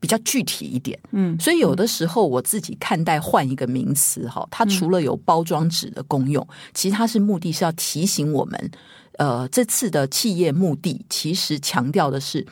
[0.00, 0.98] 比较具体一点。
[1.10, 8.70] 嗯，所以有的时候我自己看待换一个名词哈，它除了有包装纸的功用，其实它是目的是要提醒我们，
[9.18, 12.46] 呃，这次的企业目的其实强调的是。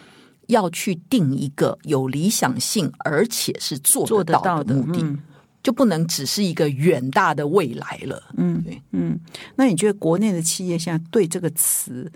[0.51, 5.19] 要去定一个有理想性，而且是做做得到的的目的，嗯
[5.63, 8.23] 就不能只是一个远大的未来了。
[8.37, 9.19] 嗯对嗯，
[9.57, 12.11] 那你觉得国内的企业现在对这个词？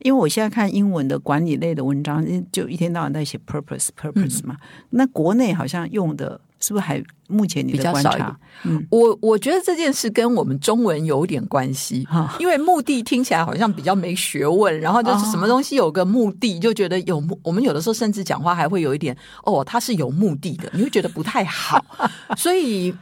[0.00, 4.56] 因为我现在看英文的管理类的文章，就一天到晚在写 purpose purpose 嘛。
[4.90, 8.36] 那国内好像用的是不是还目前你比的观察较少一点？
[8.64, 17.38] 嗯，我我觉得这件事跟我们中文有点关系哈，因为目的听起来好像比较没学问，然后就是什么东西有个目的，就觉得有目。
[17.42, 21.84] 我们有的时候甚至讲话还会有一点哦，他是有目的的，你会觉得不太好，
[22.36, 22.94] 所以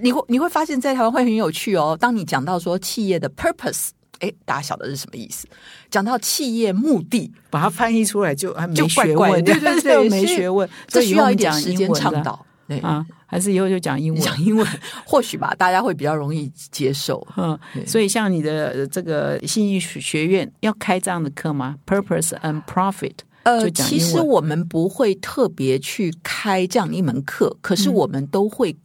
[0.00, 1.96] 你会你会发现在台湾会很有趣哦。
[1.98, 3.90] 当你讲到说企业的 purpose。
[4.20, 5.46] 哎，大家晓得是什么意思？
[5.92, 12.44] 讲到企业目的，把它翻译出来就还没就怪学问，怪的对对对没学问， 这需要一点时间倡导。
[12.68, 14.22] 对啊，还是以后就讲英文？
[14.22, 14.66] 讲英文
[15.04, 17.26] 或许吧，大家会比较容易接受。
[17.36, 23.14] 嗯，所以像你的呃这个信义学院要开这样的课吗？Purpose and Profit。
[23.44, 28.76] 呃，其实我们不会特别去开这样一门课，可是我们都会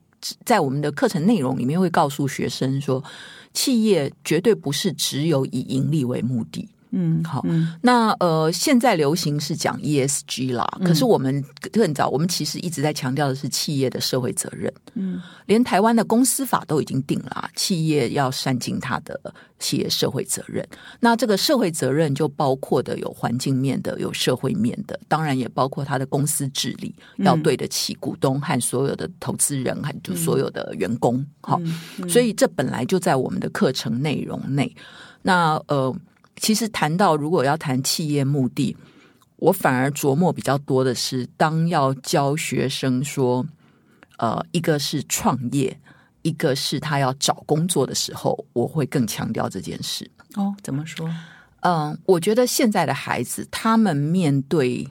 [0.46, 3.04] 在我们的课程内容里面会告诉学生说，
[3.54, 6.70] 企业绝对不是只有以盈利为目的。
[6.96, 14.72] 嗯，好，嗯那呃，现在流行是讲 ESG 啦，可是我们更早，我们其实一直在强调的是企业的社会责任。
[14.94, 19.20] 嗯，连台湾的公司法都已经定了啊，企业要善尽它的
[19.58, 20.64] 企业社会责任。
[21.00, 31.26] 那这个社会责任就包括的有环境面的，有社会面的，当然也包括它的公司治理要对得起股东和所有的投资人，还就所有的员工。
[31.42, 31.60] 好，
[32.08, 34.72] 所以这本来就在我们的课程内容内。
[35.24, 35.96] 那呃，
[36.38, 38.76] 其实谈到如果要谈企业目的，
[39.38, 43.46] 我反而琢磨比较多的是，当要教学生说，
[44.18, 45.78] 呃，一个是创业，
[46.22, 50.10] 一个是他要找工作的时候，我会更强调这件事。
[50.36, 51.10] 哦，怎么说？
[51.62, 54.88] 嗯，我觉得现在的孩子，他们面对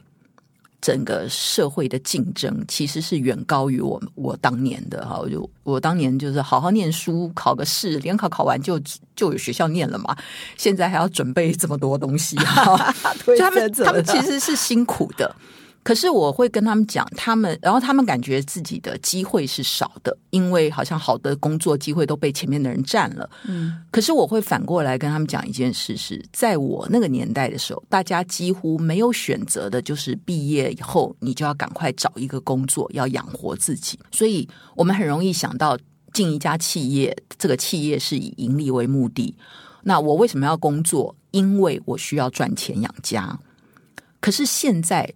[0.82, 5.18] 整个社会的竞争，其实是远高于我我当年的哈。
[5.18, 8.78] 我就我当年就是好好念书，考个试，联考考完就
[9.14, 10.14] 就有学校念了嘛。
[10.56, 12.92] 现在还要准备这么多东西哈，
[13.24, 15.34] 就他们这他们其实是辛苦的。
[15.84, 23.28] 可是我会跟他们讲，他们然后他们感觉自己的机会是少的，因为好像好的工作机会都被前面的人占了。
[23.46, 33.98] 嗯可是我会反过来跟他们讲一件事是，在我那个年代的时候，大家几乎没有选择的，就是毕业以后你就要赶快找一个工作，要养活自己。
[34.12, 35.76] 所以我们很容易想到
[36.12, 39.34] 进一家企业，这个企业是以盈利为目的。
[39.82, 41.14] 那我为什么要工作？
[41.32, 43.36] 因为我需要赚钱养家。
[44.20, 45.12] 可是现在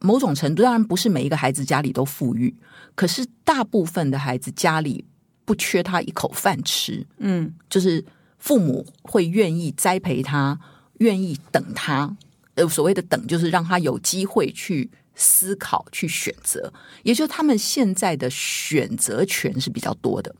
[0.00, 2.54] 某种程度，当然不是每一个孩子家里都富裕，
[2.94, 5.04] 可是大部分的孩子家里
[5.44, 7.06] 不缺他一口饭吃。
[7.18, 8.04] 嗯就是
[8.38, 10.58] 父母会愿意栽培他，
[10.98, 12.16] 愿意等他。
[12.54, 16.72] 呃，所谓的等，就是让他有机会去思考、去选择。
[17.02, 20.34] 也就是他们现在的选择权是比较多的。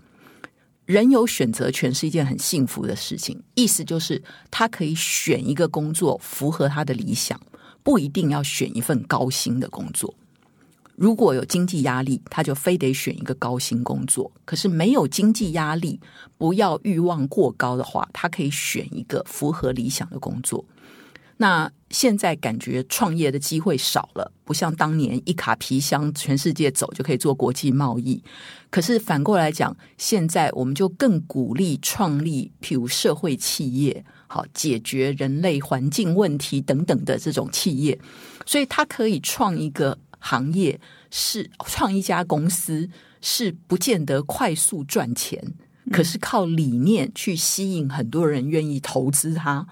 [0.85, 7.39] 人有选择权是一件很幸福的事情，意思就是他可以选一个工作符合他的理想，
[7.89, 10.15] 不一定要选一份高薪的工作。
[10.95, 14.31] 如果有经济压力，他就非得选一个高薪工作。
[14.45, 15.99] 可是没有经济压力，
[16.37, 20.63] 不要欲望过高的话，他可以选一个符合理想的工作。
[21.39, 28.23] 那现在感觉创业的机会少了，不像当年一卡皮箱全世界走就可以做国际贸易。
[28.69, 37.99] 可是反过来讲，现在我们就更鼓励创立，譬如社会企业，好解决人类环境问题等等的这种企业，
[38.47, 40.79] 所以它可以创一个行业，
[41.11, 42.89] 是创一家公司，
[43.23, 45.43] 是不见得快速赚钱，
[45.91, 49.67] 可是靠理念去吸引很多人愿意投资它。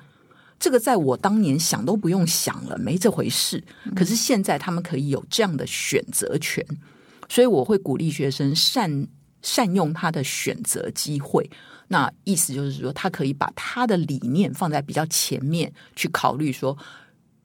[0.58, 3.62] 这个在我当年想都不用想了，没这回事。
[3.94, 6.64] 可是现在他们可以有这样的选择权，
[7.28, 9.06] 所以我会鼓励学生善
[9.42, 11.50] 善用他的选择机会。
[11.88, 16.76] 那意思就是说，他可以把他的理念放在比较前面去考虑说。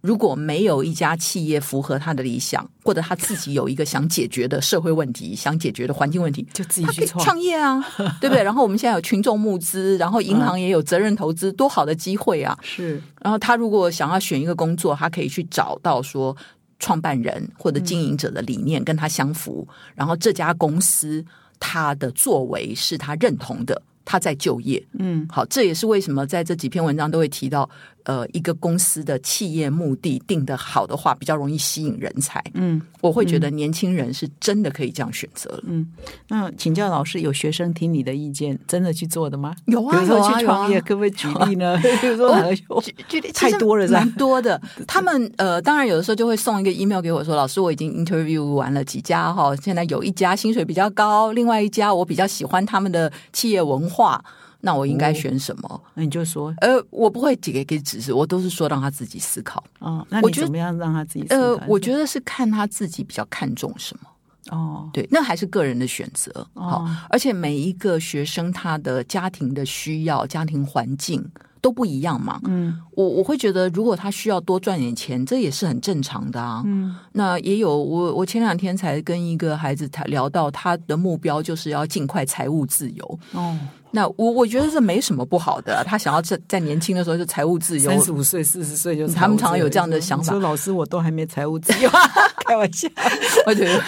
[0.04, 7.80] 如果没有一家企业符合他的理想，或者他自己有一个想解决的社会问题、想解决的环境问题，就自己可以去创创业啊，
[8.20, 8.42] 对不对？
[8.42, 12.58] 然后我们现在有群众募资，然后银行也有责任投资，多好的机会啊！
[12.66, 16.36] 是然后他如果想要选一个工作，他可以去找到说
[16.80, 21.24] 创办人或者经营者的理念跟他相符，然后这家公司
[21.60, 24.84] 他的作为是他认同的，他在就业。
[25.00, 27.70] 嗯好，这也是为什么在这几篇文章都会提到，
[28.06, 32.44] 呃，一个公司的企业目的定得好的话，比较容易吸引人才。
[32.54, 35.64] 嗯我会觉得年轻人是真的可以这样选择了。
[35.66, 35.88] 嗯。
[36.28, 39.56] 那请教老师，有学生听你的意见，真的去做的吗？
[39.66, 41.78] 有啊有啊去创业，可不可以举例呢？
[42.00, 44.62] 比如说哪个举举例太多了蛮多的。
[44.88, 54.24] 他们呃，当然有的时候就会送一个 email 给我说，老师我已经 interview 完了几家哈，现在有一家薪水比较高，另外一家我比较喜欢他们的企业文化，
[54.62, 55.84] 那我应该选什么？
[55.96, 59.64] 那你就说呃，我不会给给指示，我都是说让他自己思考。
[59.80, 64.08] 哦，那我觉得你怎么样让他自己思考？，呃我觉得是看他自己比较看重什么。
[64.50, 66.32] 哦对，那还是个人的选择。
[66.56, 71.24] 好、哦而且每一个学生他的家庭的需要、家庭环境
[71.62, 72.40] 都不一样嘛。
[72.46, 76.62] 嗯我我会觉得，如果他需要多赚点钱，这也是很正常的啊。
[76.66, 83.20] 嗯那也有我我前两天才跟一个孩子谈聊到，他的目标就是要尽快财务自由。
[83.34, 83.58] 哦，
[83.92, 88.02] 那我我觉得这没什么不好的啊、 他想要在在年轻的时候就财务自由三。
[88.02, 91.90] 十五岁、四十岁就他们财务自由常有这样的想法说老师，我都还没财务自由，
[92.46, 92.88] 开玩笑。
[93.46, 93.82] 我觉得，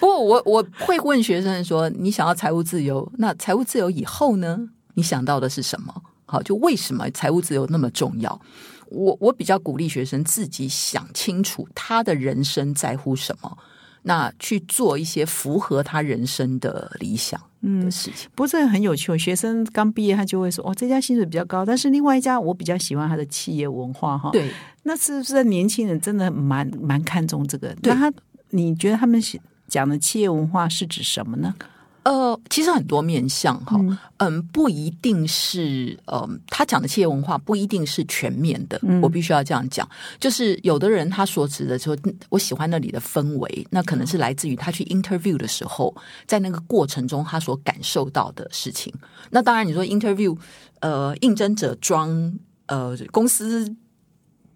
[0.00, 3.10] 不过我我会问学生说：“你想要财务自由？
[3.18, 4.58] 那财务自由以后呢？
[4.94, 5.94] 你想到的是什么？
[6.30, 8.40] 好，就为什么财务自由那么重要？
[8.88, 13.58] 我我比较鼓励学生自己想清楚他的人生在乎什么，
[14.02, 18.28] 那去做一些符合他人生的理想的事情。
[18.34, 24.50] 不是很有趣，学生刚毕业他就会说：“哦，这家薪水比较高，但是另外一家我比较喜欢他的企业文化。”哈，，对，
[24.84, 27.74] 那是不是年轻人真的蛮蛮看重这个？
[27.76, 28.16] 对那他
[28.50, 29.22] 你觉得他们
[29.68, 31.54] 讲的企业文化是指什么呢？
[32.02, 33.78] 呃，其实很多面向哈，
[34.18, 39.88] 嗯不一定是，呃，他讲的企业文化不一定是全面的，我必须要这样讲。
[40.18, 45.94] 就是有的人他所指的说，嗯我喜欢那里的氛围，那可能是来自于他去 interview 的时候，
[46.26, 48.92] 在那个过程中他所感受到的事情。
[49.30, 50.36] 那当然，你说 interview，
[50.80, 52.32] 呃，应征者装，
[52.66, 53.74] 呃，公司。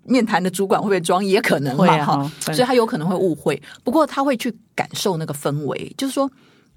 [0.07, 1.24] 面谈的主管会不会装？
[1.24, 3.59] 也可能嘛，哈、所以他有可能会误会。
[3.83, 6.30] 不过他会去感受那个氛围，就是说，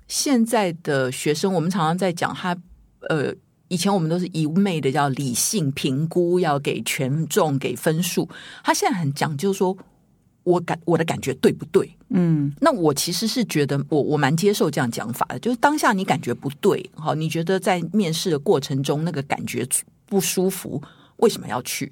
[0.07, 2.57] 现在的学生，我们常常在讲他，
[3.09, 3.33] 呃，
[3.67, 8.27] 以前我们都是一昧的叫理性评估，要给权重、给分数。
[8.63, 9.77] 他现在很讲究说，
[10.43, 11.93] 我感我的感觉对不对？
[12.09, 19.67] 嗯那我其实是觉得我我蛮接受这样讲法的，就是当下你感觉不对，好，你觉得在面试的过程中那个感觉
[20.05, 20.81] 不舒服，
[21.17, 21.91] 为什么要去？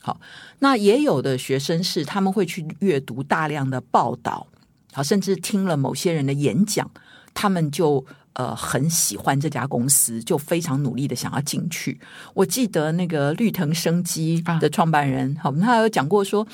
[0.00, 0.18] 好，
[0.60, 4.46] 那也有的学生是他们会去阅读大量的报道，
[4.92, 6.90] 好，甚至听了某些人的演讲，
[7.34, 11.98] 他们就呃很喜欢这家公司，就非常努力的想要进去。
[12.34, 16.46] 我记得那个绿藤生机的创办人，好，他有讲过说，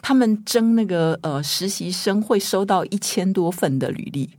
[0.00, 4.30] 他们征那个呃实习生会收到一千多份的履历。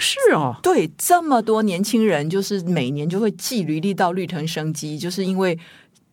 [0.00, 5.58] 是哦，对，这么多年轻人，就是每年就会寄履历到绿藤生机，就是因为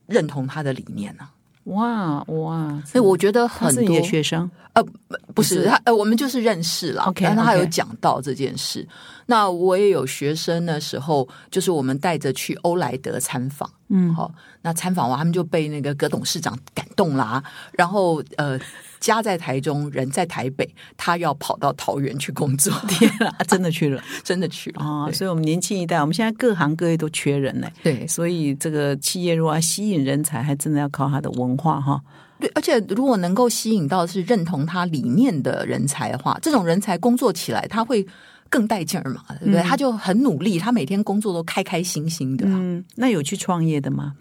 [0.07, 1.29] 认同他的理念啊。
[1.65, 4.85] 哇哇，所以我觉得很多学生，呃，
[5.33, 7.03] 不是他，呃，我们就是认识了。
[7.03, 8.87] OK，他有讲到这件事。
[9.25, 18.59] 那我也有学生的时候，就是我们带着去欧莱德参访，嗯好、那参访完他们就被那个葛董事长感动啦、然后呃，
[18.99, 27.67] 家在台中，人在台北，他要跑到桃园去工作， 天啊，真的去了 真的去了哦，所以我们年轻一代，我们现在各行各业都缺人呢。
[27.81, 31.99] 对所以这个企业如果要吸引人才，还真的要靠他的文化哈。
[32.39, 38.05] 对，而且如果能够吸引到是认同他理念的人才的话，这种人才工作起来他会
[38.49, 39.61] 更带劲儿嘛，对不对？
[39.61, 44.13] 他就很努力，他每天工作都开开心心的啊、嗯，那有去创业的吗？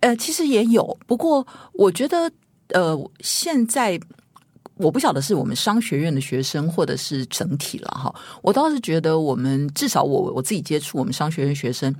[0.00, 2.30] 呃，其实也有，不过我觉得，
[2.68, 3.98] 呃，现在
[4.76, 8.14] 我不晓得是我们商学院的学生，或者是整体了哈。
[8.42, 11.94] 我倒是觉得，我们至少我我自己接触我们商学院学生，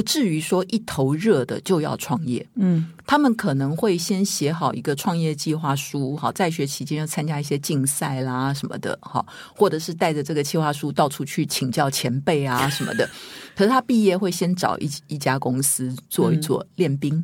[0.00, 2.46] 不至于说一头热的就要创业。
[2.54, 9.22] 嗯他们可能会先写好一个创业计划书，好，在学期间要参加一些竞赛啦什么的，哈，
[9.54, 13.06] 或者是带着这个计划书到处去请教前辈啊什么的。
[13.54, 17.22] 可是他毕业会先找一一家公司做一做练兵。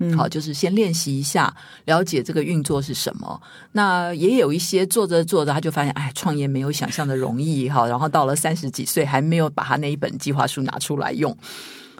[0.00, 1.52] 嗯好，就是先练习一下，
[1.86, 3.40] 了解这个运作是什么。
[3.72, 7.84] 那也有一些做着做着，他就发现，哎，创业没有想象的容易哈。
[7.88, 11.36] 然后到了三十几岁，还没有把他那一本计划书拿出来用。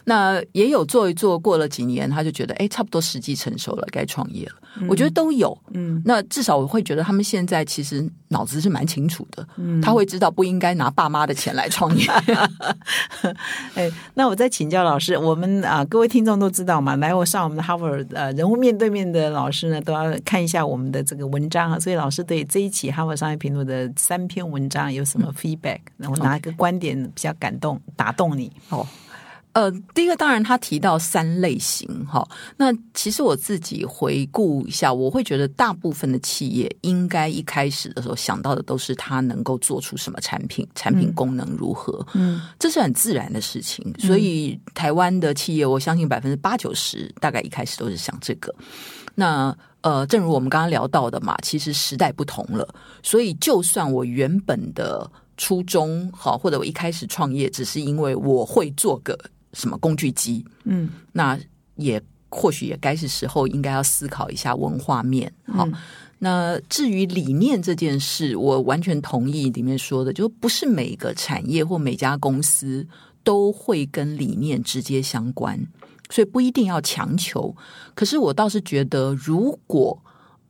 [0.08, 4.52] 那也有做一做，过了几年，他就觉得，哎，差不多时机成熟了，该创业了。
[4.88, 5.56] 我觉得都有。
[5.74, 12.06] 嗯那至少我会觉得他们现在其实脑子是蛮清楚的，嗯他会知道不应该拿爸妈的钱来创业。
[13.74, 21.78] 哎，那我再请教老师，我们啊，各位听众都知道嘛，来我上我们的 Harvard 呃人物面对面的老师呢，都要看一下我们的这个文章啊。
[21.78, 25.80] 所以老师对这一期 Harvard 商业评论的三篇文章有什么 feedback？
[25.98, 28.50] 那我哪一个观点比较感动、打动你？
[28.70, 28.86] 哦，
[29.58, 32.24] 呃，第一个当然他提到三类型哈，
[32.56, 43.92] 那其实我自己回顾一下，我会觉得大部分的企业应该一开始的时候想到的都是它能够做出什么产品，产品功能如何，嗯这是很自然的事情。
[43.98, 48.54] 所以台湾的企业，我相信百分之八九十大概一开始都是想这个。
[49.16, 59.18] 那呃，正如我们刚刚聊到的嘛，其实时代不同了，所以就算我原本的初衷好，或者我一开始创业，只是因为我会做个
[59.52, 61.38] 什么工具机，嗯那
[61.76, 65.32] 也或许也该是时候应该要思考一下文化面。
[65.46, 65.72] 好，嗯
[66.18, 72.86] 那至于理念这件事，我完全同意里面说的，就不是每个产业或每家公司
[73.22, 75.58] 都会跟理念直接相关。
[76.10, 77.54] 所以不一定要强求。
[77.94, 80.02] 可是我倒是觉得，如果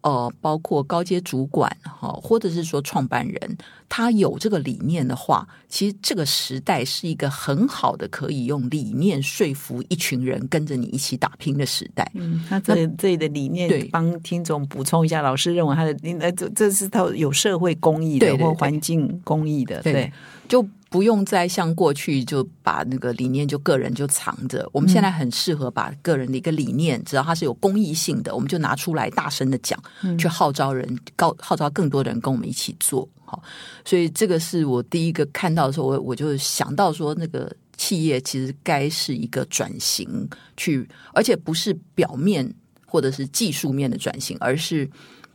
[0.03, 3.59] 呃，包括高阶主管哈，或者是说创办人，
[3.89, 12.09] 他有这个理念的话，其实这个时代是一个很好的可以用理念说服一群人跟着你一起打拼的时代。
[12.15, 20.13] 嗯，那这这里的理念，对帮听众补充一下，老师认为他的，呃，这这是他有社会公益的或环境公益的，对，
[20.49, 24.69] 就不用再像过去就把那个理念就个人就藏着。
[24.73, 29.79] 我们现在很适合把个人的一个理念，只要它是有公益性的，我们就拿出来大声的讲，
[30.19, 33.09] 去号召人，告号召更多的人跟我们一起做。
[33.25, 33.43] 好，
[33.85, 42.51] 所以这个是我第一个看到的时候，我我就想到说，那个企业其实该是一个转型，去而且不是表面
[42.87, 44.89] 或者是技术面的转型，而是。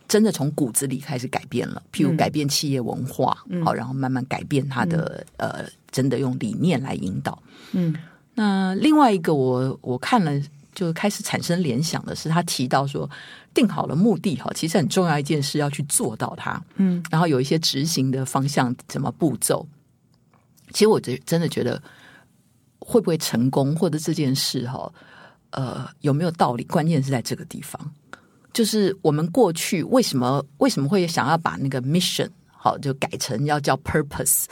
[0.08, 7.41] 真的从骨子里开始改变了，譬如改变企业文化，好、然后慢慢改变他的、呃，真的用理念来引导。
[7.72, 7.95] 嗯，
[8.36, 10.32] 那另外一个我我看了
[10.76, 13.10] 就开始产生联想的是，他提到说，
[13.54, 19.66] 定好了目的哈，其实很重要一件事要去做到它，嗯，然后有一些执行的方向，怎么步骤。
[20.72, 21.82] 其实我觉真的觉得
[22.80, 24.91] 会不会成功，或者这件事哈，
[25.51, 26.64] 呃，有没有道理？
[26.66, 27.80] 关键是在这个地方。
[28.54, 34.45] 就是我们过去为什么为什么会想要把那个 mission 好就改成要叫 purpose？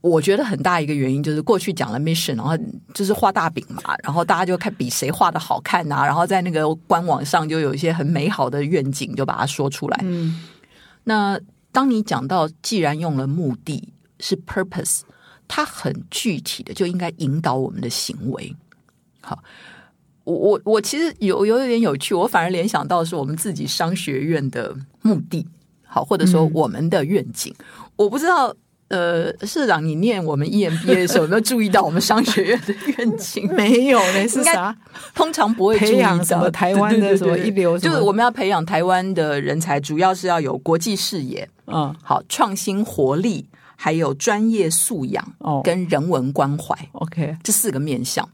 [0.00, 2.56] 我觉得很大一个原因就是过去讲了 mission，然后
[2.94, 10.00] 就是画大饼嘛，然后大家就看比谁画的好看呐、然后在那个官网上就有一些很美好的愿景，就把它说出来。
[10.02, 10.40] 嗯，
[11.04, 11.38] 那
[11.70, 15.02] 当你讲到既然用了目的是 purpose，
[15.46, 18.56] 它很具体的就应该引导我们的行为。
[19.20, 19.38] 好。
[20.30, 25.46] 我我我其实有有一点有趣，我反而联想到是我们自己商学院的目的，
[25.84, 27.54] 好，或者说我们的愿景。
[27.96, 28.54] 我不知道，
[28.88, 33.48] 呃，社长，你念我们 EMBA 的时候有没有注意到我们商学院的愿景？
[33.54, 34.76] 没有呢，是啥？
[35.14, 46.74] 通常不会培养到什么台湾的什么对对对一流就是我们要培养台湾的人才，主要是要有国际视野，嗯，好创新活力，还有专业素养哦跟人文关怀。
[46.92, 48.28] ，OK，这四个面向。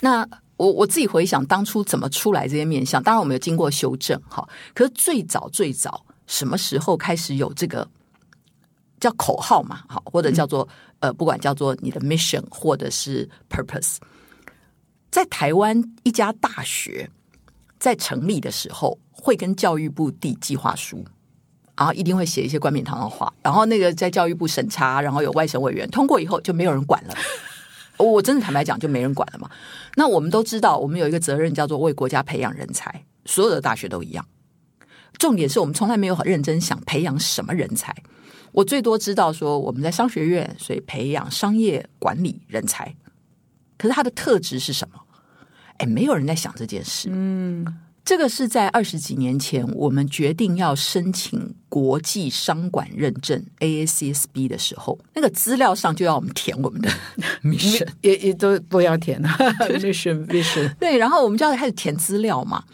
[0.00, 0.26] 那
[0.60, 4.46] 我我自己回想当初怎么出来这些面相，当然我们有经过修正哈。
[4.74, 7.88] 可是最早最早什么时候开始有这个
[9.00, 9.80] 叫口号嘛？
[9.88, 13.96] 好，或者叫做、呃，不管叫做你的 mission 或者是 purpose，
[15.10, 17.08] 在台湾一家大学
[17.78, 21.02] 在成立的时候，会跟教育部递计划书。
[21.74, 27.14] 然后一定会写一些冠冕堂皇的话，然后那个在教育部审查，然后有外审委员通过以后，就没有人管了。
[27.96, 29.50] 我真的坦白讲，就没人管了嘛。
[30.00, 34.26] 那我们都知道，我们有一个责任叫做为国家培养人才，所有的大学都一样。
[35.18, 37.94] 重点是我们从来没有很认真想培养什么人才。
[38.52, 42.96] 我最多知道说我们在商学院，所以培养商业管理人才。
[43.76, 44.98] 可是他的特质是什么？
[45.76, 47.10] 哎，没有人在想这件事。
[47.12, 47.66] 嗯，
[48.04, 56.90] 这个是在二十几年前，我们决定要申请国际商管认证 AACSB 的时候，那个资料上就要我们填我们的
[57.44, 57.86] mission。
[58.02, 59.36] 也也都都要填啊，
[59.78, 62.64] mission vision，对，然后我们就要开始填资料嘛。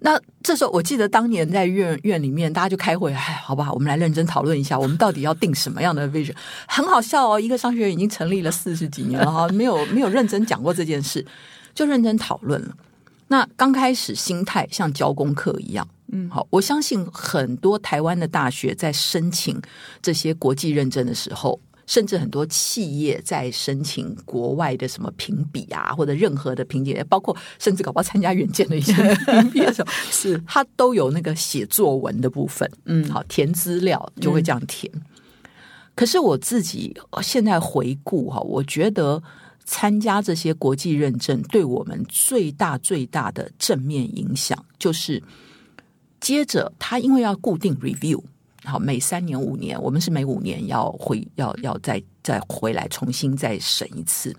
[0.00, 6.34] 那这时候，我记得当年在院院里面，大家就开会，哎，好吧，我们来认真讨论一下，我们到底要定什么样的 vision？
[6.68, 11.24] 很好笑哦，一个商学院已经成立了四十几年了哈，没有没有认真讲过这件事，
[11.74, 12.76] 就认真讨论了。
[13.28, 19.60] 那刚开始心态像教功课一样，嗯，好，我相信很多台湾的大学在申请
[20.02, 28.92] 这些国际认证的时候，甚至很多企业在申请国外的什么评比啊，或者任何的评比，包括甚至搞不好参加远见的一些
[29.26, 30.42] 评比的时候，是。
[30.46, 33.08] 它都有那个写作文的部分，嗯。
[33.10, 34.90] 好，填资料就会这样填。
[35.94, 39.22] 可是我自己现在回顾哈，我觉得
[39.70, 45.22] 参加这些国际认证对我们最大最大的正面影响，就是
[46.20, 48.18] 接着他因为要固定 review，
[48.64, 54.34] 好，每三年五年，我们是每五年要回要要再再回来重新再审一次，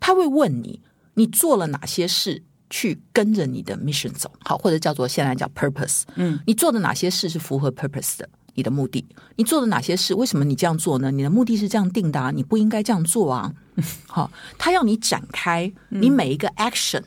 [0.00, 0.80] 他会问你
[1.14, 2.42] 你做了哪些事。
[2.70, 8.28] 去跟着你的 mission 走，好，或者叫做现在叫 purpose，嗯，你做的哪些事是符合 purpose 的？
[8.58, 9.04] 你的目的，
[9.36, 10.12] 你做了哪些事？
[10.12, 11.12] 为什么你这样做呢？
[11.12, 13.54] 你的目的是这样定的啊，你不应该这样做啊。
[14.08, 14.28] 好，
[14.58, 17.04] 他要你展开你每一个 action，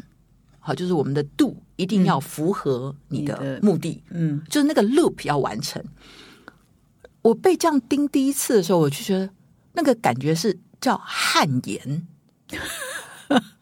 [0.61, 5.83] 好，就是我们的 do 一定要符合你的你的目的，嗯，就是那个 loop 要完成。
[7.21, 9.29] 我被这样盯第一次的时候，我就觉得
[9.73, 12.07] 那个感觉是叫汗颜。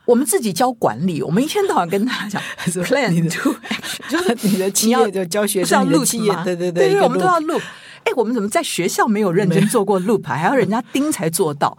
[0.09, 2.41] 我们自己教管理，我们一天到晚跟大家讲
[2.83, 3.55] plan 你的 do
[4.09, 6.43] 就是你的企你要业就教学生，你的 loop 企业吗？
[6.43, 7.61] 对对对一个我们都要 loop。
[8.05, 11.77] 哎，我们怎么在学校没有认真做过 loop，还要人家盯才做到？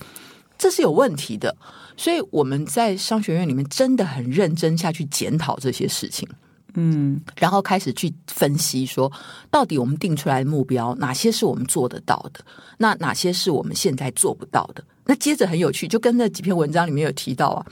[0.57, 1.57] 这是有问题的。
[1.97, 6.29] 所以我们在商学院里面真的很认真下去检讨这些事情。
[6.75, 9.11] 嗯，然后开始去分析说，
[9.51, 12.41] 到底我们定出来的目标哪些是我们做得到的，
[12.79, 14.85] 那哪些是我们现在做不到的？
[15.05, 17.67] 那接着很有趣，就跟那几篇文章里面有提到啊，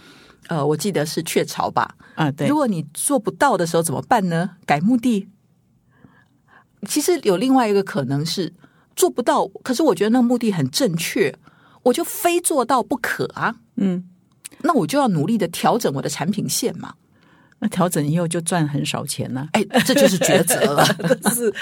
[0.48, 4.56] 呃，我记得是雀巢吧，啊，对如，果你做不到的时候怎么办呢？
[4.66, 5.28] 改目的。
[6.86, 8.54] 其实有另外一个可能是
[8.94, 11.34] 做不到，可是我觉得那个目的很正确，
[11.82, 13.56] 我就非做到不可啊。
[13.76, 14.08] 嗯，
[14.62, 16.94] 那我就要努力的调整我的产品线嘛。
[17.60, 19.48] 那调整以后就赚很少钱了。
[19.52, 20.84] 哎，这就是抉择了。
[21.34, 21.52] 是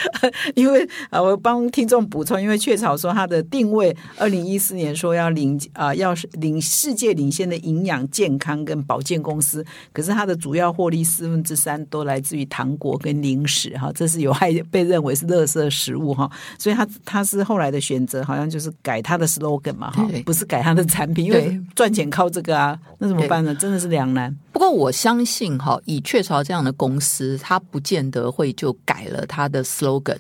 [0.54, 23.54] 因为啊，我帮听众补充，因为雀巢说它的定位，二零一四年说要领啊，要是领世界领先的营养健康跟保健公司，可是它的主要获利四分之三都来自于糖果跟零食哈，这是有害被认为是垃圾食物哈，所以它它是后来的选择，好像就是改它的 slogan 嘛哈，不是改它的产品，因为对赚钱靠这个啊，那怎么办呢？
[23.54, 24.34] 真的是两难。
[24.52, 30.18] 不过我相信哈，以雀巢这样的公司，它不见得会就改了它的 slogan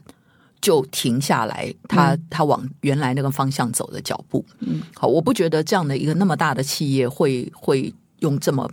[0.60, 4.42] 就停下来，它它往原来那个方向走的脚步。
[4.60, 8.66] 嗯，好，我不觉得这样的一个那么大的企业会会用这么。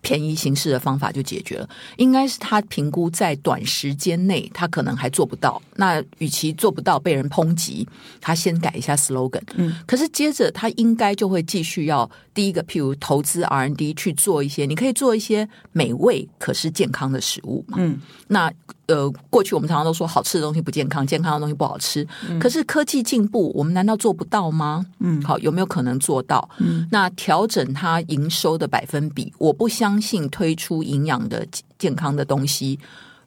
[0.00, 7.86] 便宜形式的方法就解决了，应该是他评估在短时间内他可能还做不到，那与其做不到被人抨击，
[8.20, 9.42] 他先改一下 slogan。
[9.56, 17.76] 嗯，可是接着他应该就会继续要第一个，譬如投资 R&D 去做一些，你可以做一些美味可是健康的食物嘛。
[17.80, 18.52] 嗯，那
[18.86, 22.06] 呃，过去我们常常都说好吃的东西不健康，健康的东西不好吃。
[22.38, 24.84] 可是科技进步，我们难道做不到吗？
[25.00, 26.48] 嗯，好，有没有可能做到？
[26.58, 31.46] 嗯，那调整它营收的百分比，我不相信推出营养的
[31.78, 32.78] 健康的东西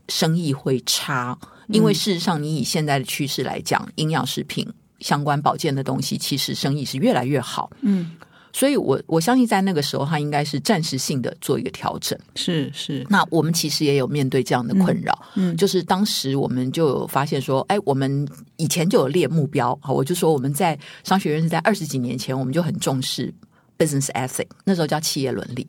[0.10, 1.38] 生意会差，
[1.70, 4.68] 因为事实上，你以现在的趋势来讲，营养食品
[5.00, 7.70] 相关保健的东西，其实生意是越来越好。
[7.82, 8.12] 嗯，
[8.58, 12.18] 所以我我相信在那个时候，他应该是暂时性的做一个调整。
[12.34, 23.32] 是是，那我们其实也有面对这样的困扰，嗯嗯就是当时我们就有发现说，哎，我们以前就有列目标，好，我就说我们在商学院是在二十几年前，我们就很重视
[23.78, 25.68] business ethic，那时候叫企业伦理。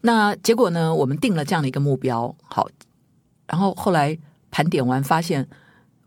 [0.00, 2.68] 那结果呢，我们定了这样的一个目标，好，
[3.46, 4.18] 然后后来
[4.50, 5.46] 盘点完发现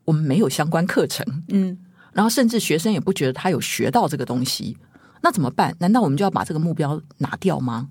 [0.03, 1.77] 我们没有相关课程，嗯
[2.11, 4.75] 然后甚至学生也不觉得他有学到这个东西，
[5.21, 5.75] 那怎么办？
[5.79, 7.89] 难道我们就要把这个目标拿掉吗？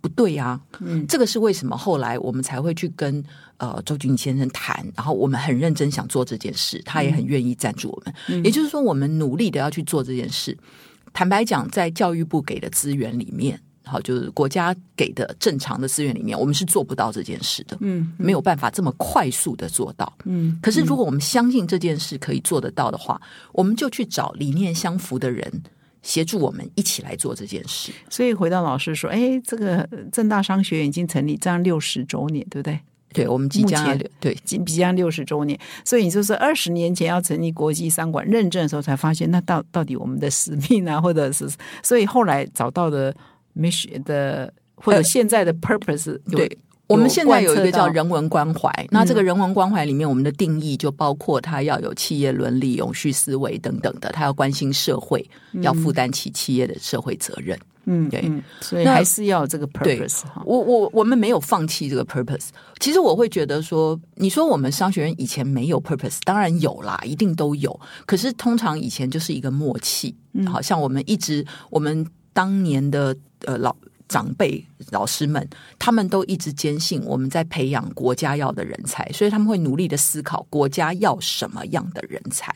[0.00, 3.22] 不对呀、嗯这个是为什么后来我们才会去跟
[3.58, 8.42] 呃周俊先生谈，然后我们很认真想做这件事，他也很愿意赞助我们。
[8.42, 10.58] 也就是说，我们努力的要去做这件事。
[11.12, 17.78] 坦白讲，在教育部给的资源里面，好，就是国家给的正常的资源里面，我们是做不到这件事的。
[17.80, 20.12] 嗯没有办法这么快速的做到。
[20.24, 23.20] 嗯，可是如果我们相信这件事可以做得到的话，
[23.52, 25.62] 我们就去找理念相符的人
[26.02, 27.92] 协助我们一起来做这件事。
[28.10, 32.78] 所以回到老师说，哎，这个正大商学院已经成立，这样六十周年，对不对？
[33.14, 41.46] 对，我们即将对即即将六十周年，所以你就是二十年前要成立国际商管认证的时候，才发现那到到底我们的使命啊，或者是
[41.82, 43.14] 所以后来找到的
[43.54, 46.58] mission 的或者现在的 purpose 有对。
[46.92, 55.28] 我们现在有一个叫人文关怀，那这个人文关怀里面，我们的定义就包括它要有企业伦理、永续思维等等的，它要关心社会，
[55.62, 57.58] 要负担起企业的社会责任。
[57.84, 60.40] 嗯对嗯，所以那还是要有这个 purpose 哈。
[60.46, 62.50] 我我我们没有放弃这个 purpose。
[62.78, 67.80] 其实我会觉得说，你说我们商学院以前没有 purpose，当然有啦，一定都有。
[68.06, 70.14] 可是通常以前就是一个默契，
[70.46, 73.16] 好像我们一直我们当年的
[73.46, 73.74] 呃老。
[74.12, 75.48] 长辈、老师们，
[75.78, 82.54] 他们都一直坚信我们在培养国家要的人才，所以他们会努力的思考国家要什么样的人才。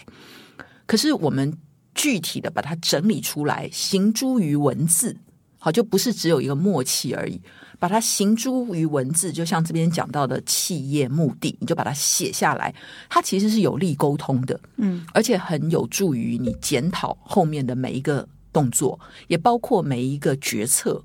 [0.85, 1.51] 可是我们
[1.95, 5.17] 具体的把它整理出来，行诸于文字，
[5.59, 7.41] 好，就不是只有一个默契而已。
[7.79, 12.75] 把它行诸于文字，就像这边讲到的企业目的，你就把它写下来，
[13.07, 18.99] 它其实是有利沟通的，嗯，而且很有助于你检讨后面的每一个动作，
[19.29, 21.05] 也包括每一个决策，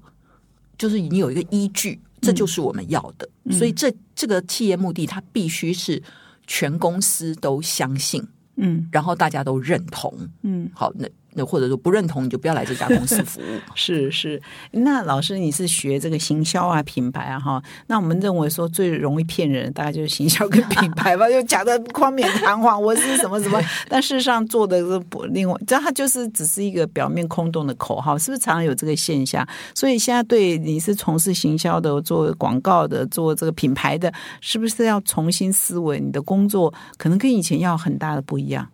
[0.82, 3.30] 就是你有一个依据，这就是我们要的。
[3.52, 6.02] 所以这这个企业目的，它必须是
[6.48, 10.12] 全公司都相信，嗯然后大家都认同。
[10.42, 13.44] 嗯，好，那那或者说不认同，你就不要来这家公司服务。
[13.76, 17.64] 是是，那老师你是学这个行销啊、品牌啊哈？
[17.88, 29.48] 那我们认为说最容易骗人，大概就是行销跟品牌吧， 就讲的冠冕堂皇，我是什么什么，但事实上做的是不另外，这它就是只是一个表面空洞的口号，是不是常常有这个现象？
[29.74, 34.12] 所以现在对你是从事行销的、做广告的、做这个品牌的，
[34.42, 38.68] 是不是要重新思维你的工作，可能跟以前要很大的不一样？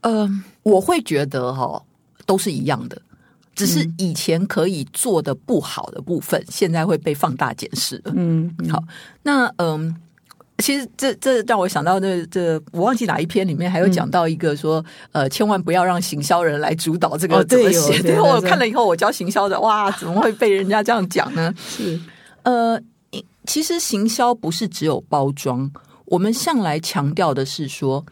[0.00, 1.82] 嗯，我会觉得哈、
[2.26, 3.00] 都是一样的。
[3.54, 8.12] 只是以前可以做的不好的部分，现在会被放大检视了。
[8.16, 8.82] 嗯，好，
[9.22, 9.94] 那嗯。
[10.62, 18.02] 其实这这让我想到，这这我忘记哪一篇里面还有讲到一个说，呃，千万不要让行销人来主导这个怎么写。
[18.02, 21.50] 对我看了以后，我教行销的，哇，怎么会被人家这样讲呢？
[21.66, 21.98] 是，
[22.42, 22.78] 呃，
[23.46, 25.70] 其实行销不是只有包装，
[26.04, 28.04] 我们向来强调的是说，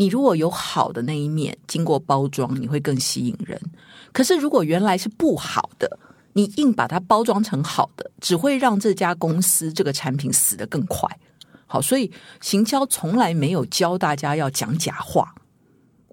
[0.00, 3.60] 你如果有好的那一面，经过包装，你会更吸引人。
[4.14, 5.98] 可是如果原来是不好的，
[6.32, 11.06] 你硬把它包装成好的，只会让这家公司这个产品死得更快。
[11.66, 15.34] 好，所以行销从来没有教大家要讲假话。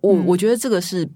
[0.01, 1.09] 我我觉得这个是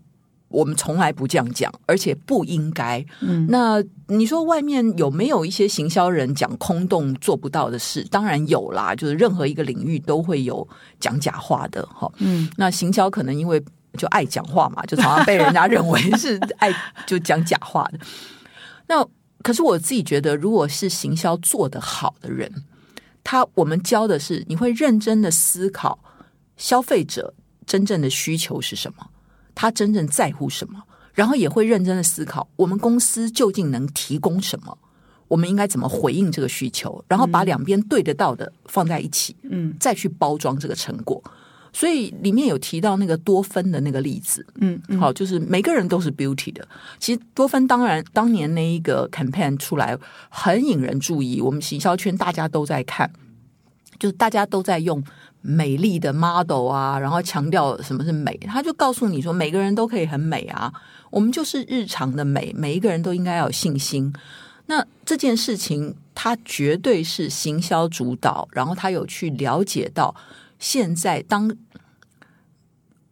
[0.52, 3.04] 我们从来不这样讲，而且不应该。
[3.22, 8.04] 嗯，那你说外面有没有一些行销人讲空洞做不到的事？
[8.12, 10.68] 当然有啦，就是任何一个领域都会有
[11.00, 11.86] 讲假话的。
[11.88, 13.64] 哈，嗯，那行销可能因为
[13.98, 16.74] 就爱讲话嘛，就常常被人家认为是爱
[17.06, 18.00] 就讲假话的。
[18.88, 19.06] 那
[19.42, 22.52] 可是我自己觉得，如果是行销做得好的人。
[23.24, 26.00] 他我们教的是，你会认真的思考
[26.58, 27.32] 消费者
[27.68, 29.08] 真正的需求是什么，
[29.56, 30.82] 他真正在乎什么，
[31.14, 34.78] 然后也会认真的思考我们公司究竟能提供什么，
[35.28, 41.24] 我们应该怎么回应这个需求，然后把两边对得到的放在一起，嗯，再去包装这个成果。
[41.74, 46.68] 所以里面有提到那个多芬的那个例子，嗯，好，就是每个人都是 beauty 的。
[47.00, 49.98] 其实多芬当然当年那一个 campaign 出来
[50.28, 53.10] 很引人注意，我们行销圈大家都在看，
[53.98, 55.02] 就是大家都在用
[55.42, 60.72] 美丽的 model 啊，然后强调什么是美，他就告诉你说每个人都可以很美啊，
[61.10, 64.14] 我们就是日常的美，每一个人都应该要有信心。
[64.68, 70.16] 那这件事情，他绝对是行销主导，然后他有去了解到。
[70.60, 71.52] 现在，当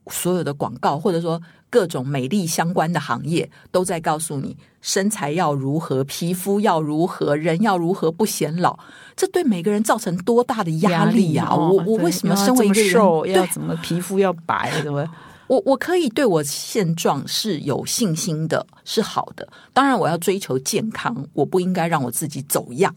[0.08, 8.80] 所有的广告或者说各种美丽相关的行业都在告诉你身材要如何、皮肤要如何、人要如何不显老，
[9.16, 11.54] 这对每个人造成多大的压力呀！
[11.54, 14.72] 我我为什么身为一个瘦要怎么皮肤要白？
[14.84, 15.08] 怎么？
[15.48, 19.48] 我我可以对我现状是有信心的，是好的。
[19.74, 22.94] 当然，我要追求健康，我不应该让我自己走样。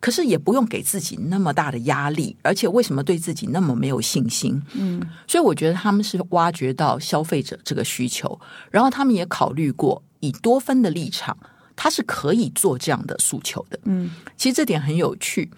[0.00, 4.60] 可是也不用给自己那么大的压力，而且为什么对自己那么没有信心？
[4.72, 4.98] 嗯，
[5.28, 8.40] 所以我觉得他们是挖掘到消费者这个需求，
[8.70, 11.36] 然后他们也考虑过以多芬的立场，
[11.76, 13.78] 他是可以做这样的诉求的。
[13.84, 15.50] 嗯，其实这点很有趣。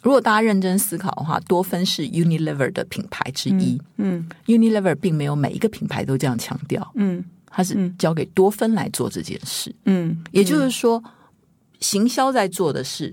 [0.00, 3.82] 如果大家认真思考的话，多芬是 Unilever 的品牌之一。
[3.96, 6.88] 嗯，Unilever 并没有每一个品牌都这样强调。
[6.94, 9.74] 嗯，它是交给多芬来做这件事。
[9.86, 11.02] 嗯，也就是说，
[11.80, 13.12] 行销在做的是。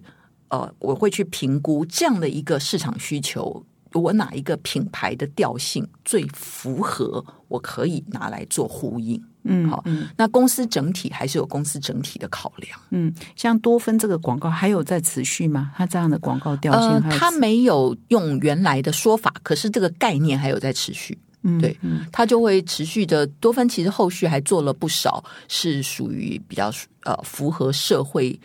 [0.49, 9.21] 呃，我会去评估这样的一个市场需求，我哪一个品牌的调性最符合，我可以拿来做呼应。
[9.47, 9.83] 嗯，好，
[10.17, 12.79] 那公司整体还是有公司整体的考量。
[12.89, 15.71] 嗯，像多芬这个广告还有在持续吗？
[15.75, 21.17] 它这样的广告调性，它没有用原来的说法，可是这个概念还有在持续。
[21.43, 21.77] 嗯，对，
[22.11, 23.69] 它就会持续的多芬。
[23.69, 26.71] 其实后续还做了不少，是属于比较
[27.03, 28.39] 呃符合社会。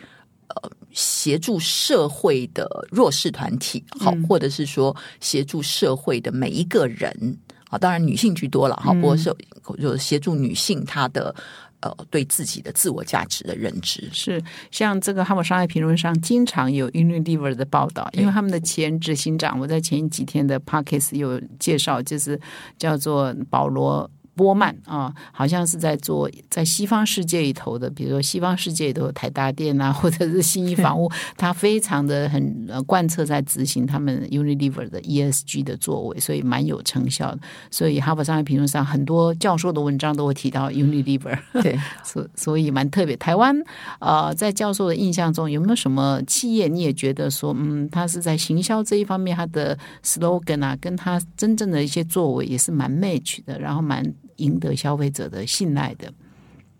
[0.53, 7.37] 呃，协助社会的弱势团体，好，或者是说协助社会的每一个人，
[7.69, 9.33] 啊，当然女性居多了，哈，不过是
[9.79, 11.33] 就协助女性她的
[11.79, 14.09] 呃对自己的自我价值的认知。
[14.11, 22.39] 是像这个《哈佛商业评论》上经常有 Unilever 的报道，因为他们的前执行长，我在前几天的 Parkes 有介绍，就是
[22.77, 24.09] 叫做保罗。
[24.35, 37.39] 波曼啊，好像是在做在西方世界里头的，比如说西方世界里头台大店啊， 或者是新一房屋， 他非常的很贯彻在执行他们 Unilever 的 ESG 的作为，所以蛮有成效的。
[37.69, 43.15] 所以哈佛商业评论上很多教授的文章都会提到 Unilever，对， 所所以蛮特别。
[43.17, 43.55] 台湾
[43.99, 54.01] 呃，在教授的印象中，有没有什么企业你也觉得说，嗯，他是在行销这一方面，他的 slogan 啊，跟他真正的一些作为也是蛮 match 的，然后蛮。
[54.41, 56.11] 赢得消费者的信赖的，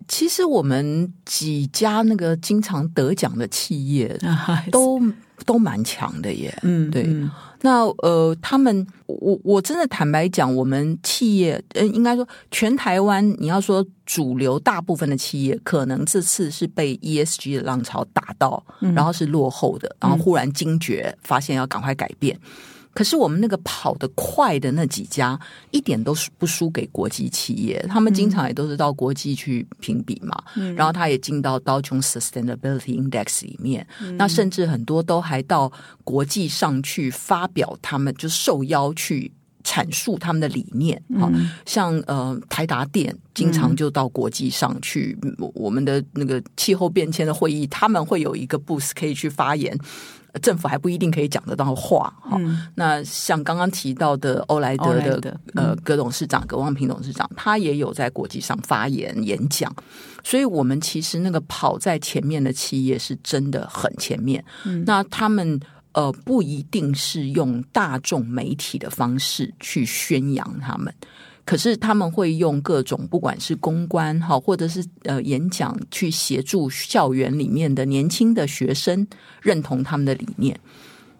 [0.08, 4.20] 其实我们几家那个经常得奖的企业
[4.72, 5.02] 都
[5.46, 6.56] 都蛮强的耶。
[6.64, 7.08] 嗯，对。
[7.64, 22.36] 那呃，他们我我真的坦白讲，我们企业呃，应该说全台湾，你要说主流大部分的企业，可能这次是被 ESG 的浪潮打到，然后是落后的，然后忽然惊觉，发现要赶快改变。
[22.94, 25.40] 可是我们那个跑得快的那几家，
[25.72, 27.84] 一点都不输给国际企业。
[27.90, 30.36] 他们经常也都是到国际去评比嘛，
[30.76, 33.88] 然后他也进到 Dow Jones Sustainability Index 里面。
[34.18, 35.72] 那甚至很多都还到
[36.04, 39.32] 国际上去发表，他们就受邀去
[39.64, 41.02] 阐述他们的理念。
[41.20, 41.32] 好，
[41.66, 45.18] 像呃台达电经常就到国际上去，
[45.54, 49.78] 我们的那个气候变迁的会议，他们会有一个 booth 可以去发言。
[50.42, 52.40] 政府还不一定可以讲得到话哈。
[52.76, 59.74] 那像刚刚提到的欧莱德的呃葛董事长葛望平董事长，他也有在国际上发言演讲。
[60.24, 64.44] 所以，我们其实那个跑在前面的企业是真的很前面。
[64.86, 65.60] 那他们
[65.94, 70.94] 呃不一定是用大众媒体的方式去宣扬他们。
[71.46, 79.08] 可是他们会用各种不管是公关哈，或者是呃演讲，去协助校园里面的年轻的学生
[79.42, 80.60] 认同他们的理念。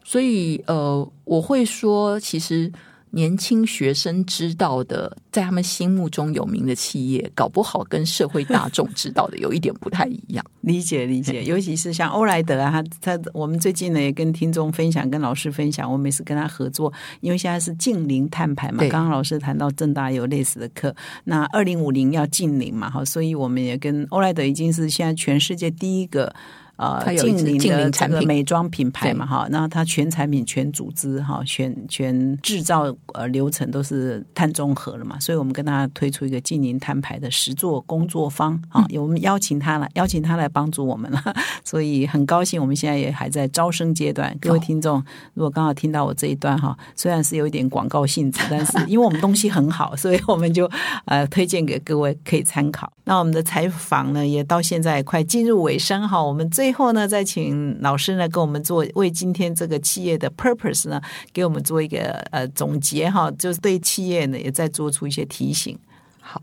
[0.04, 2.72] 所以呃，我会说，其实。
[3.12, 10.44] 年轻学生知道的，在他们心目中有名的企业，搞不好跟社会大众知道的有一点不太一样。
[10.62, 18.80] 理解理解，尤其是像欧莱德啊，他他我们最近呢也跟听众分享，跟老师分享，我每次跟他合作，因为现在是近零碳排嘛。
[18.90, 26.34] 刚刚老师谈到正大有类似的课，那二零五零要近零嘛，哈，所以我们也跟欧莱德已经是现在全世界第一个。
[26.78, 41.22] 呃，近邻的这个美妆品牌嘛，哈，那它全产品、全组织、哈，全全制造呃流程都是碳中和了嘛，所以我们跟他推出一个近邻碳牌的实作工作坊啊，我们邀请他来，邀请他来帮助我们了，
[41.64, 44.36] 所以很高兴，我们现在也还在招生阶段。
[44.42, 45.04] 各位听众，
[45.36, 50.68] 如果刚好听到我这一段哈，虽然是有一点广告性质，但是因为我们东西很好，所以我们就
[51.06, 52.92] 呃推荐给各位可以参考。
[53.04, 61.02] 那我们的采访呢，也到现在快进入尾声哈，我们最最后呢，再请老师呢，跟我们做为今天这个企业的 purpose 呢，
[61.34, 65.78] 给我们做一个呃总结哈，就是对企业呢，也在做出一些提醒。
[66.22, 66.42] 好，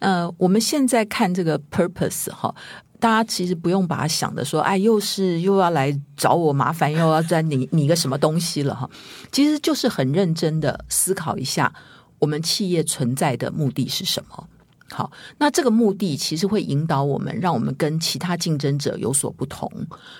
[0.00, 2.52] 呃，我们现在看这个 purpose 哈，
[2.98, 8.90] 大家其实不用把它想的说，哎，又是又要来找我麻烦，又要在拟拟个什么东西了哈，
[9.30, 11.72] 其实就是很认真的思考一下，
[12.18, 14.48] 我们企业存在的目的是什么。
[14.92, 19.70] 好，那这个目的其实会引导我们，让我们跟其他竞争者有所不同，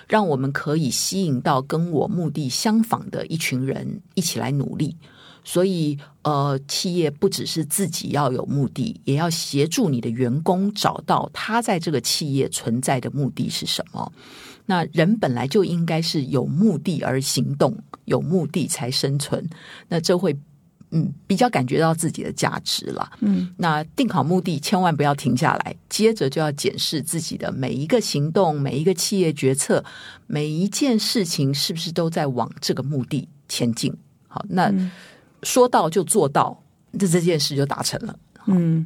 [0.07, 4.95] 让我们可以吸引到跟我目的相仿的一群人一起来努力。
[5.43, 14.09] 所以，呃，企业不只是自己要有目的，也要协助你的员工找到他在这个企业存在的目的是什么。
[14.67, 19.49] 那人本来就应该是有目的而行动，有目的才生存。
[19.89, 20.33] 那这会。
[20.91, 23.11] 嗯，比较感觉到自己的价值了。
[23.21, 29.83] 嗯，那定好目的，千万不要停下来，接着就要检视自己的每一个行动、每一个企业决策、
[30.27, 33.93] 每一件事情，是不是都在往这个目的前进。
[34.27, 34.71] 好，那
[35.43, 36.61] 说到就做到，
[36.99, 38.15] 这这件事就达成了。
[38.45, 38.85] 嗯。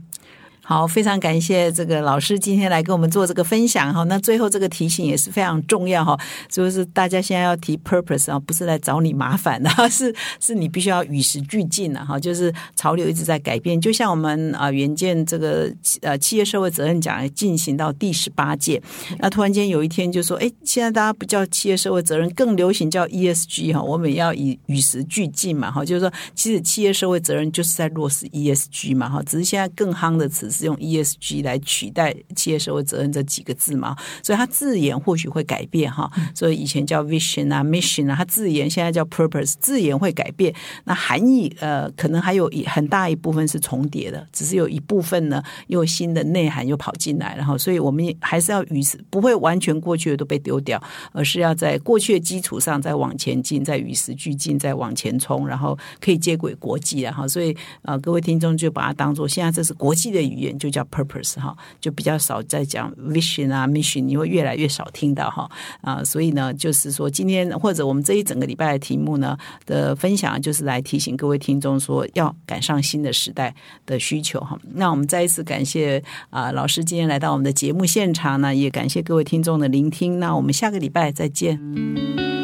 [0.67, 4.03] 好，非常感谢这个老师今天来跟我们做这个分享哈。
[4.05, 12.19] 那最后这个提醒也是非常重要哈，就是大家现在要提 purpose 啊，不是来找你麻烦的， 是是你必须要与时俱进的哈。
[12.19, 18.81] 就是潮流一直在改变，就像我们啊，原件这个呃企业社会责任奖进行到第十八届，
[19.19, 23.79] 那突然间有一天就说，哎，现在大家不叫企业社会责任，更流行叫 ESG 哈。
[23.79, 30.51] 我们要以与时俱进嘛哈，就是说，其实企业社会责任就是在落实 ESG 嘛哈，只是现在更夯的词。
[30.55, 33.95] 是用 ESG 来取代企业社会责任这几个字嘛？
[34.23, 36.09] 所以它字眼或许会改变哈。
[36.33, 40.53] 所以以前叫 vision 啊，mission 啊，它字眼现在叫 purpose，字眼会改变。
[40.85, 50.81] 那含义呃，可能还有一很大一部分是重叠的，只是有一部分呢，又新的内涵又跑进来，然后所以我们还是要与时不会完全过去的都被丢掉，
[51.11, 60.44] 而是要在过去的基础上再往前进，再与时俱进，再往前冲，然后可以接轨国际然后所以呃，各位听众就把它当做现在这是国际的语言。
[60.53, 65.49] 就叫 purpose 哈，就比较少在讲 vision 啊 mission，你会越来越少听到哈
[65.81, 73.53] 啊，所以呢，就是说今天或者我们这一整个礼拜的题目呢的分享，就是来提醒各位听众说要赶上新的时代
[73.85, 74.57] 的需求哈。
[74.73, 80.19] 那我们再一次感谢啊老师今天来到我们的节目现场呢，也感谢各位听众的聆听。
[80.19, 82.34] 那我们下个礼拜再见。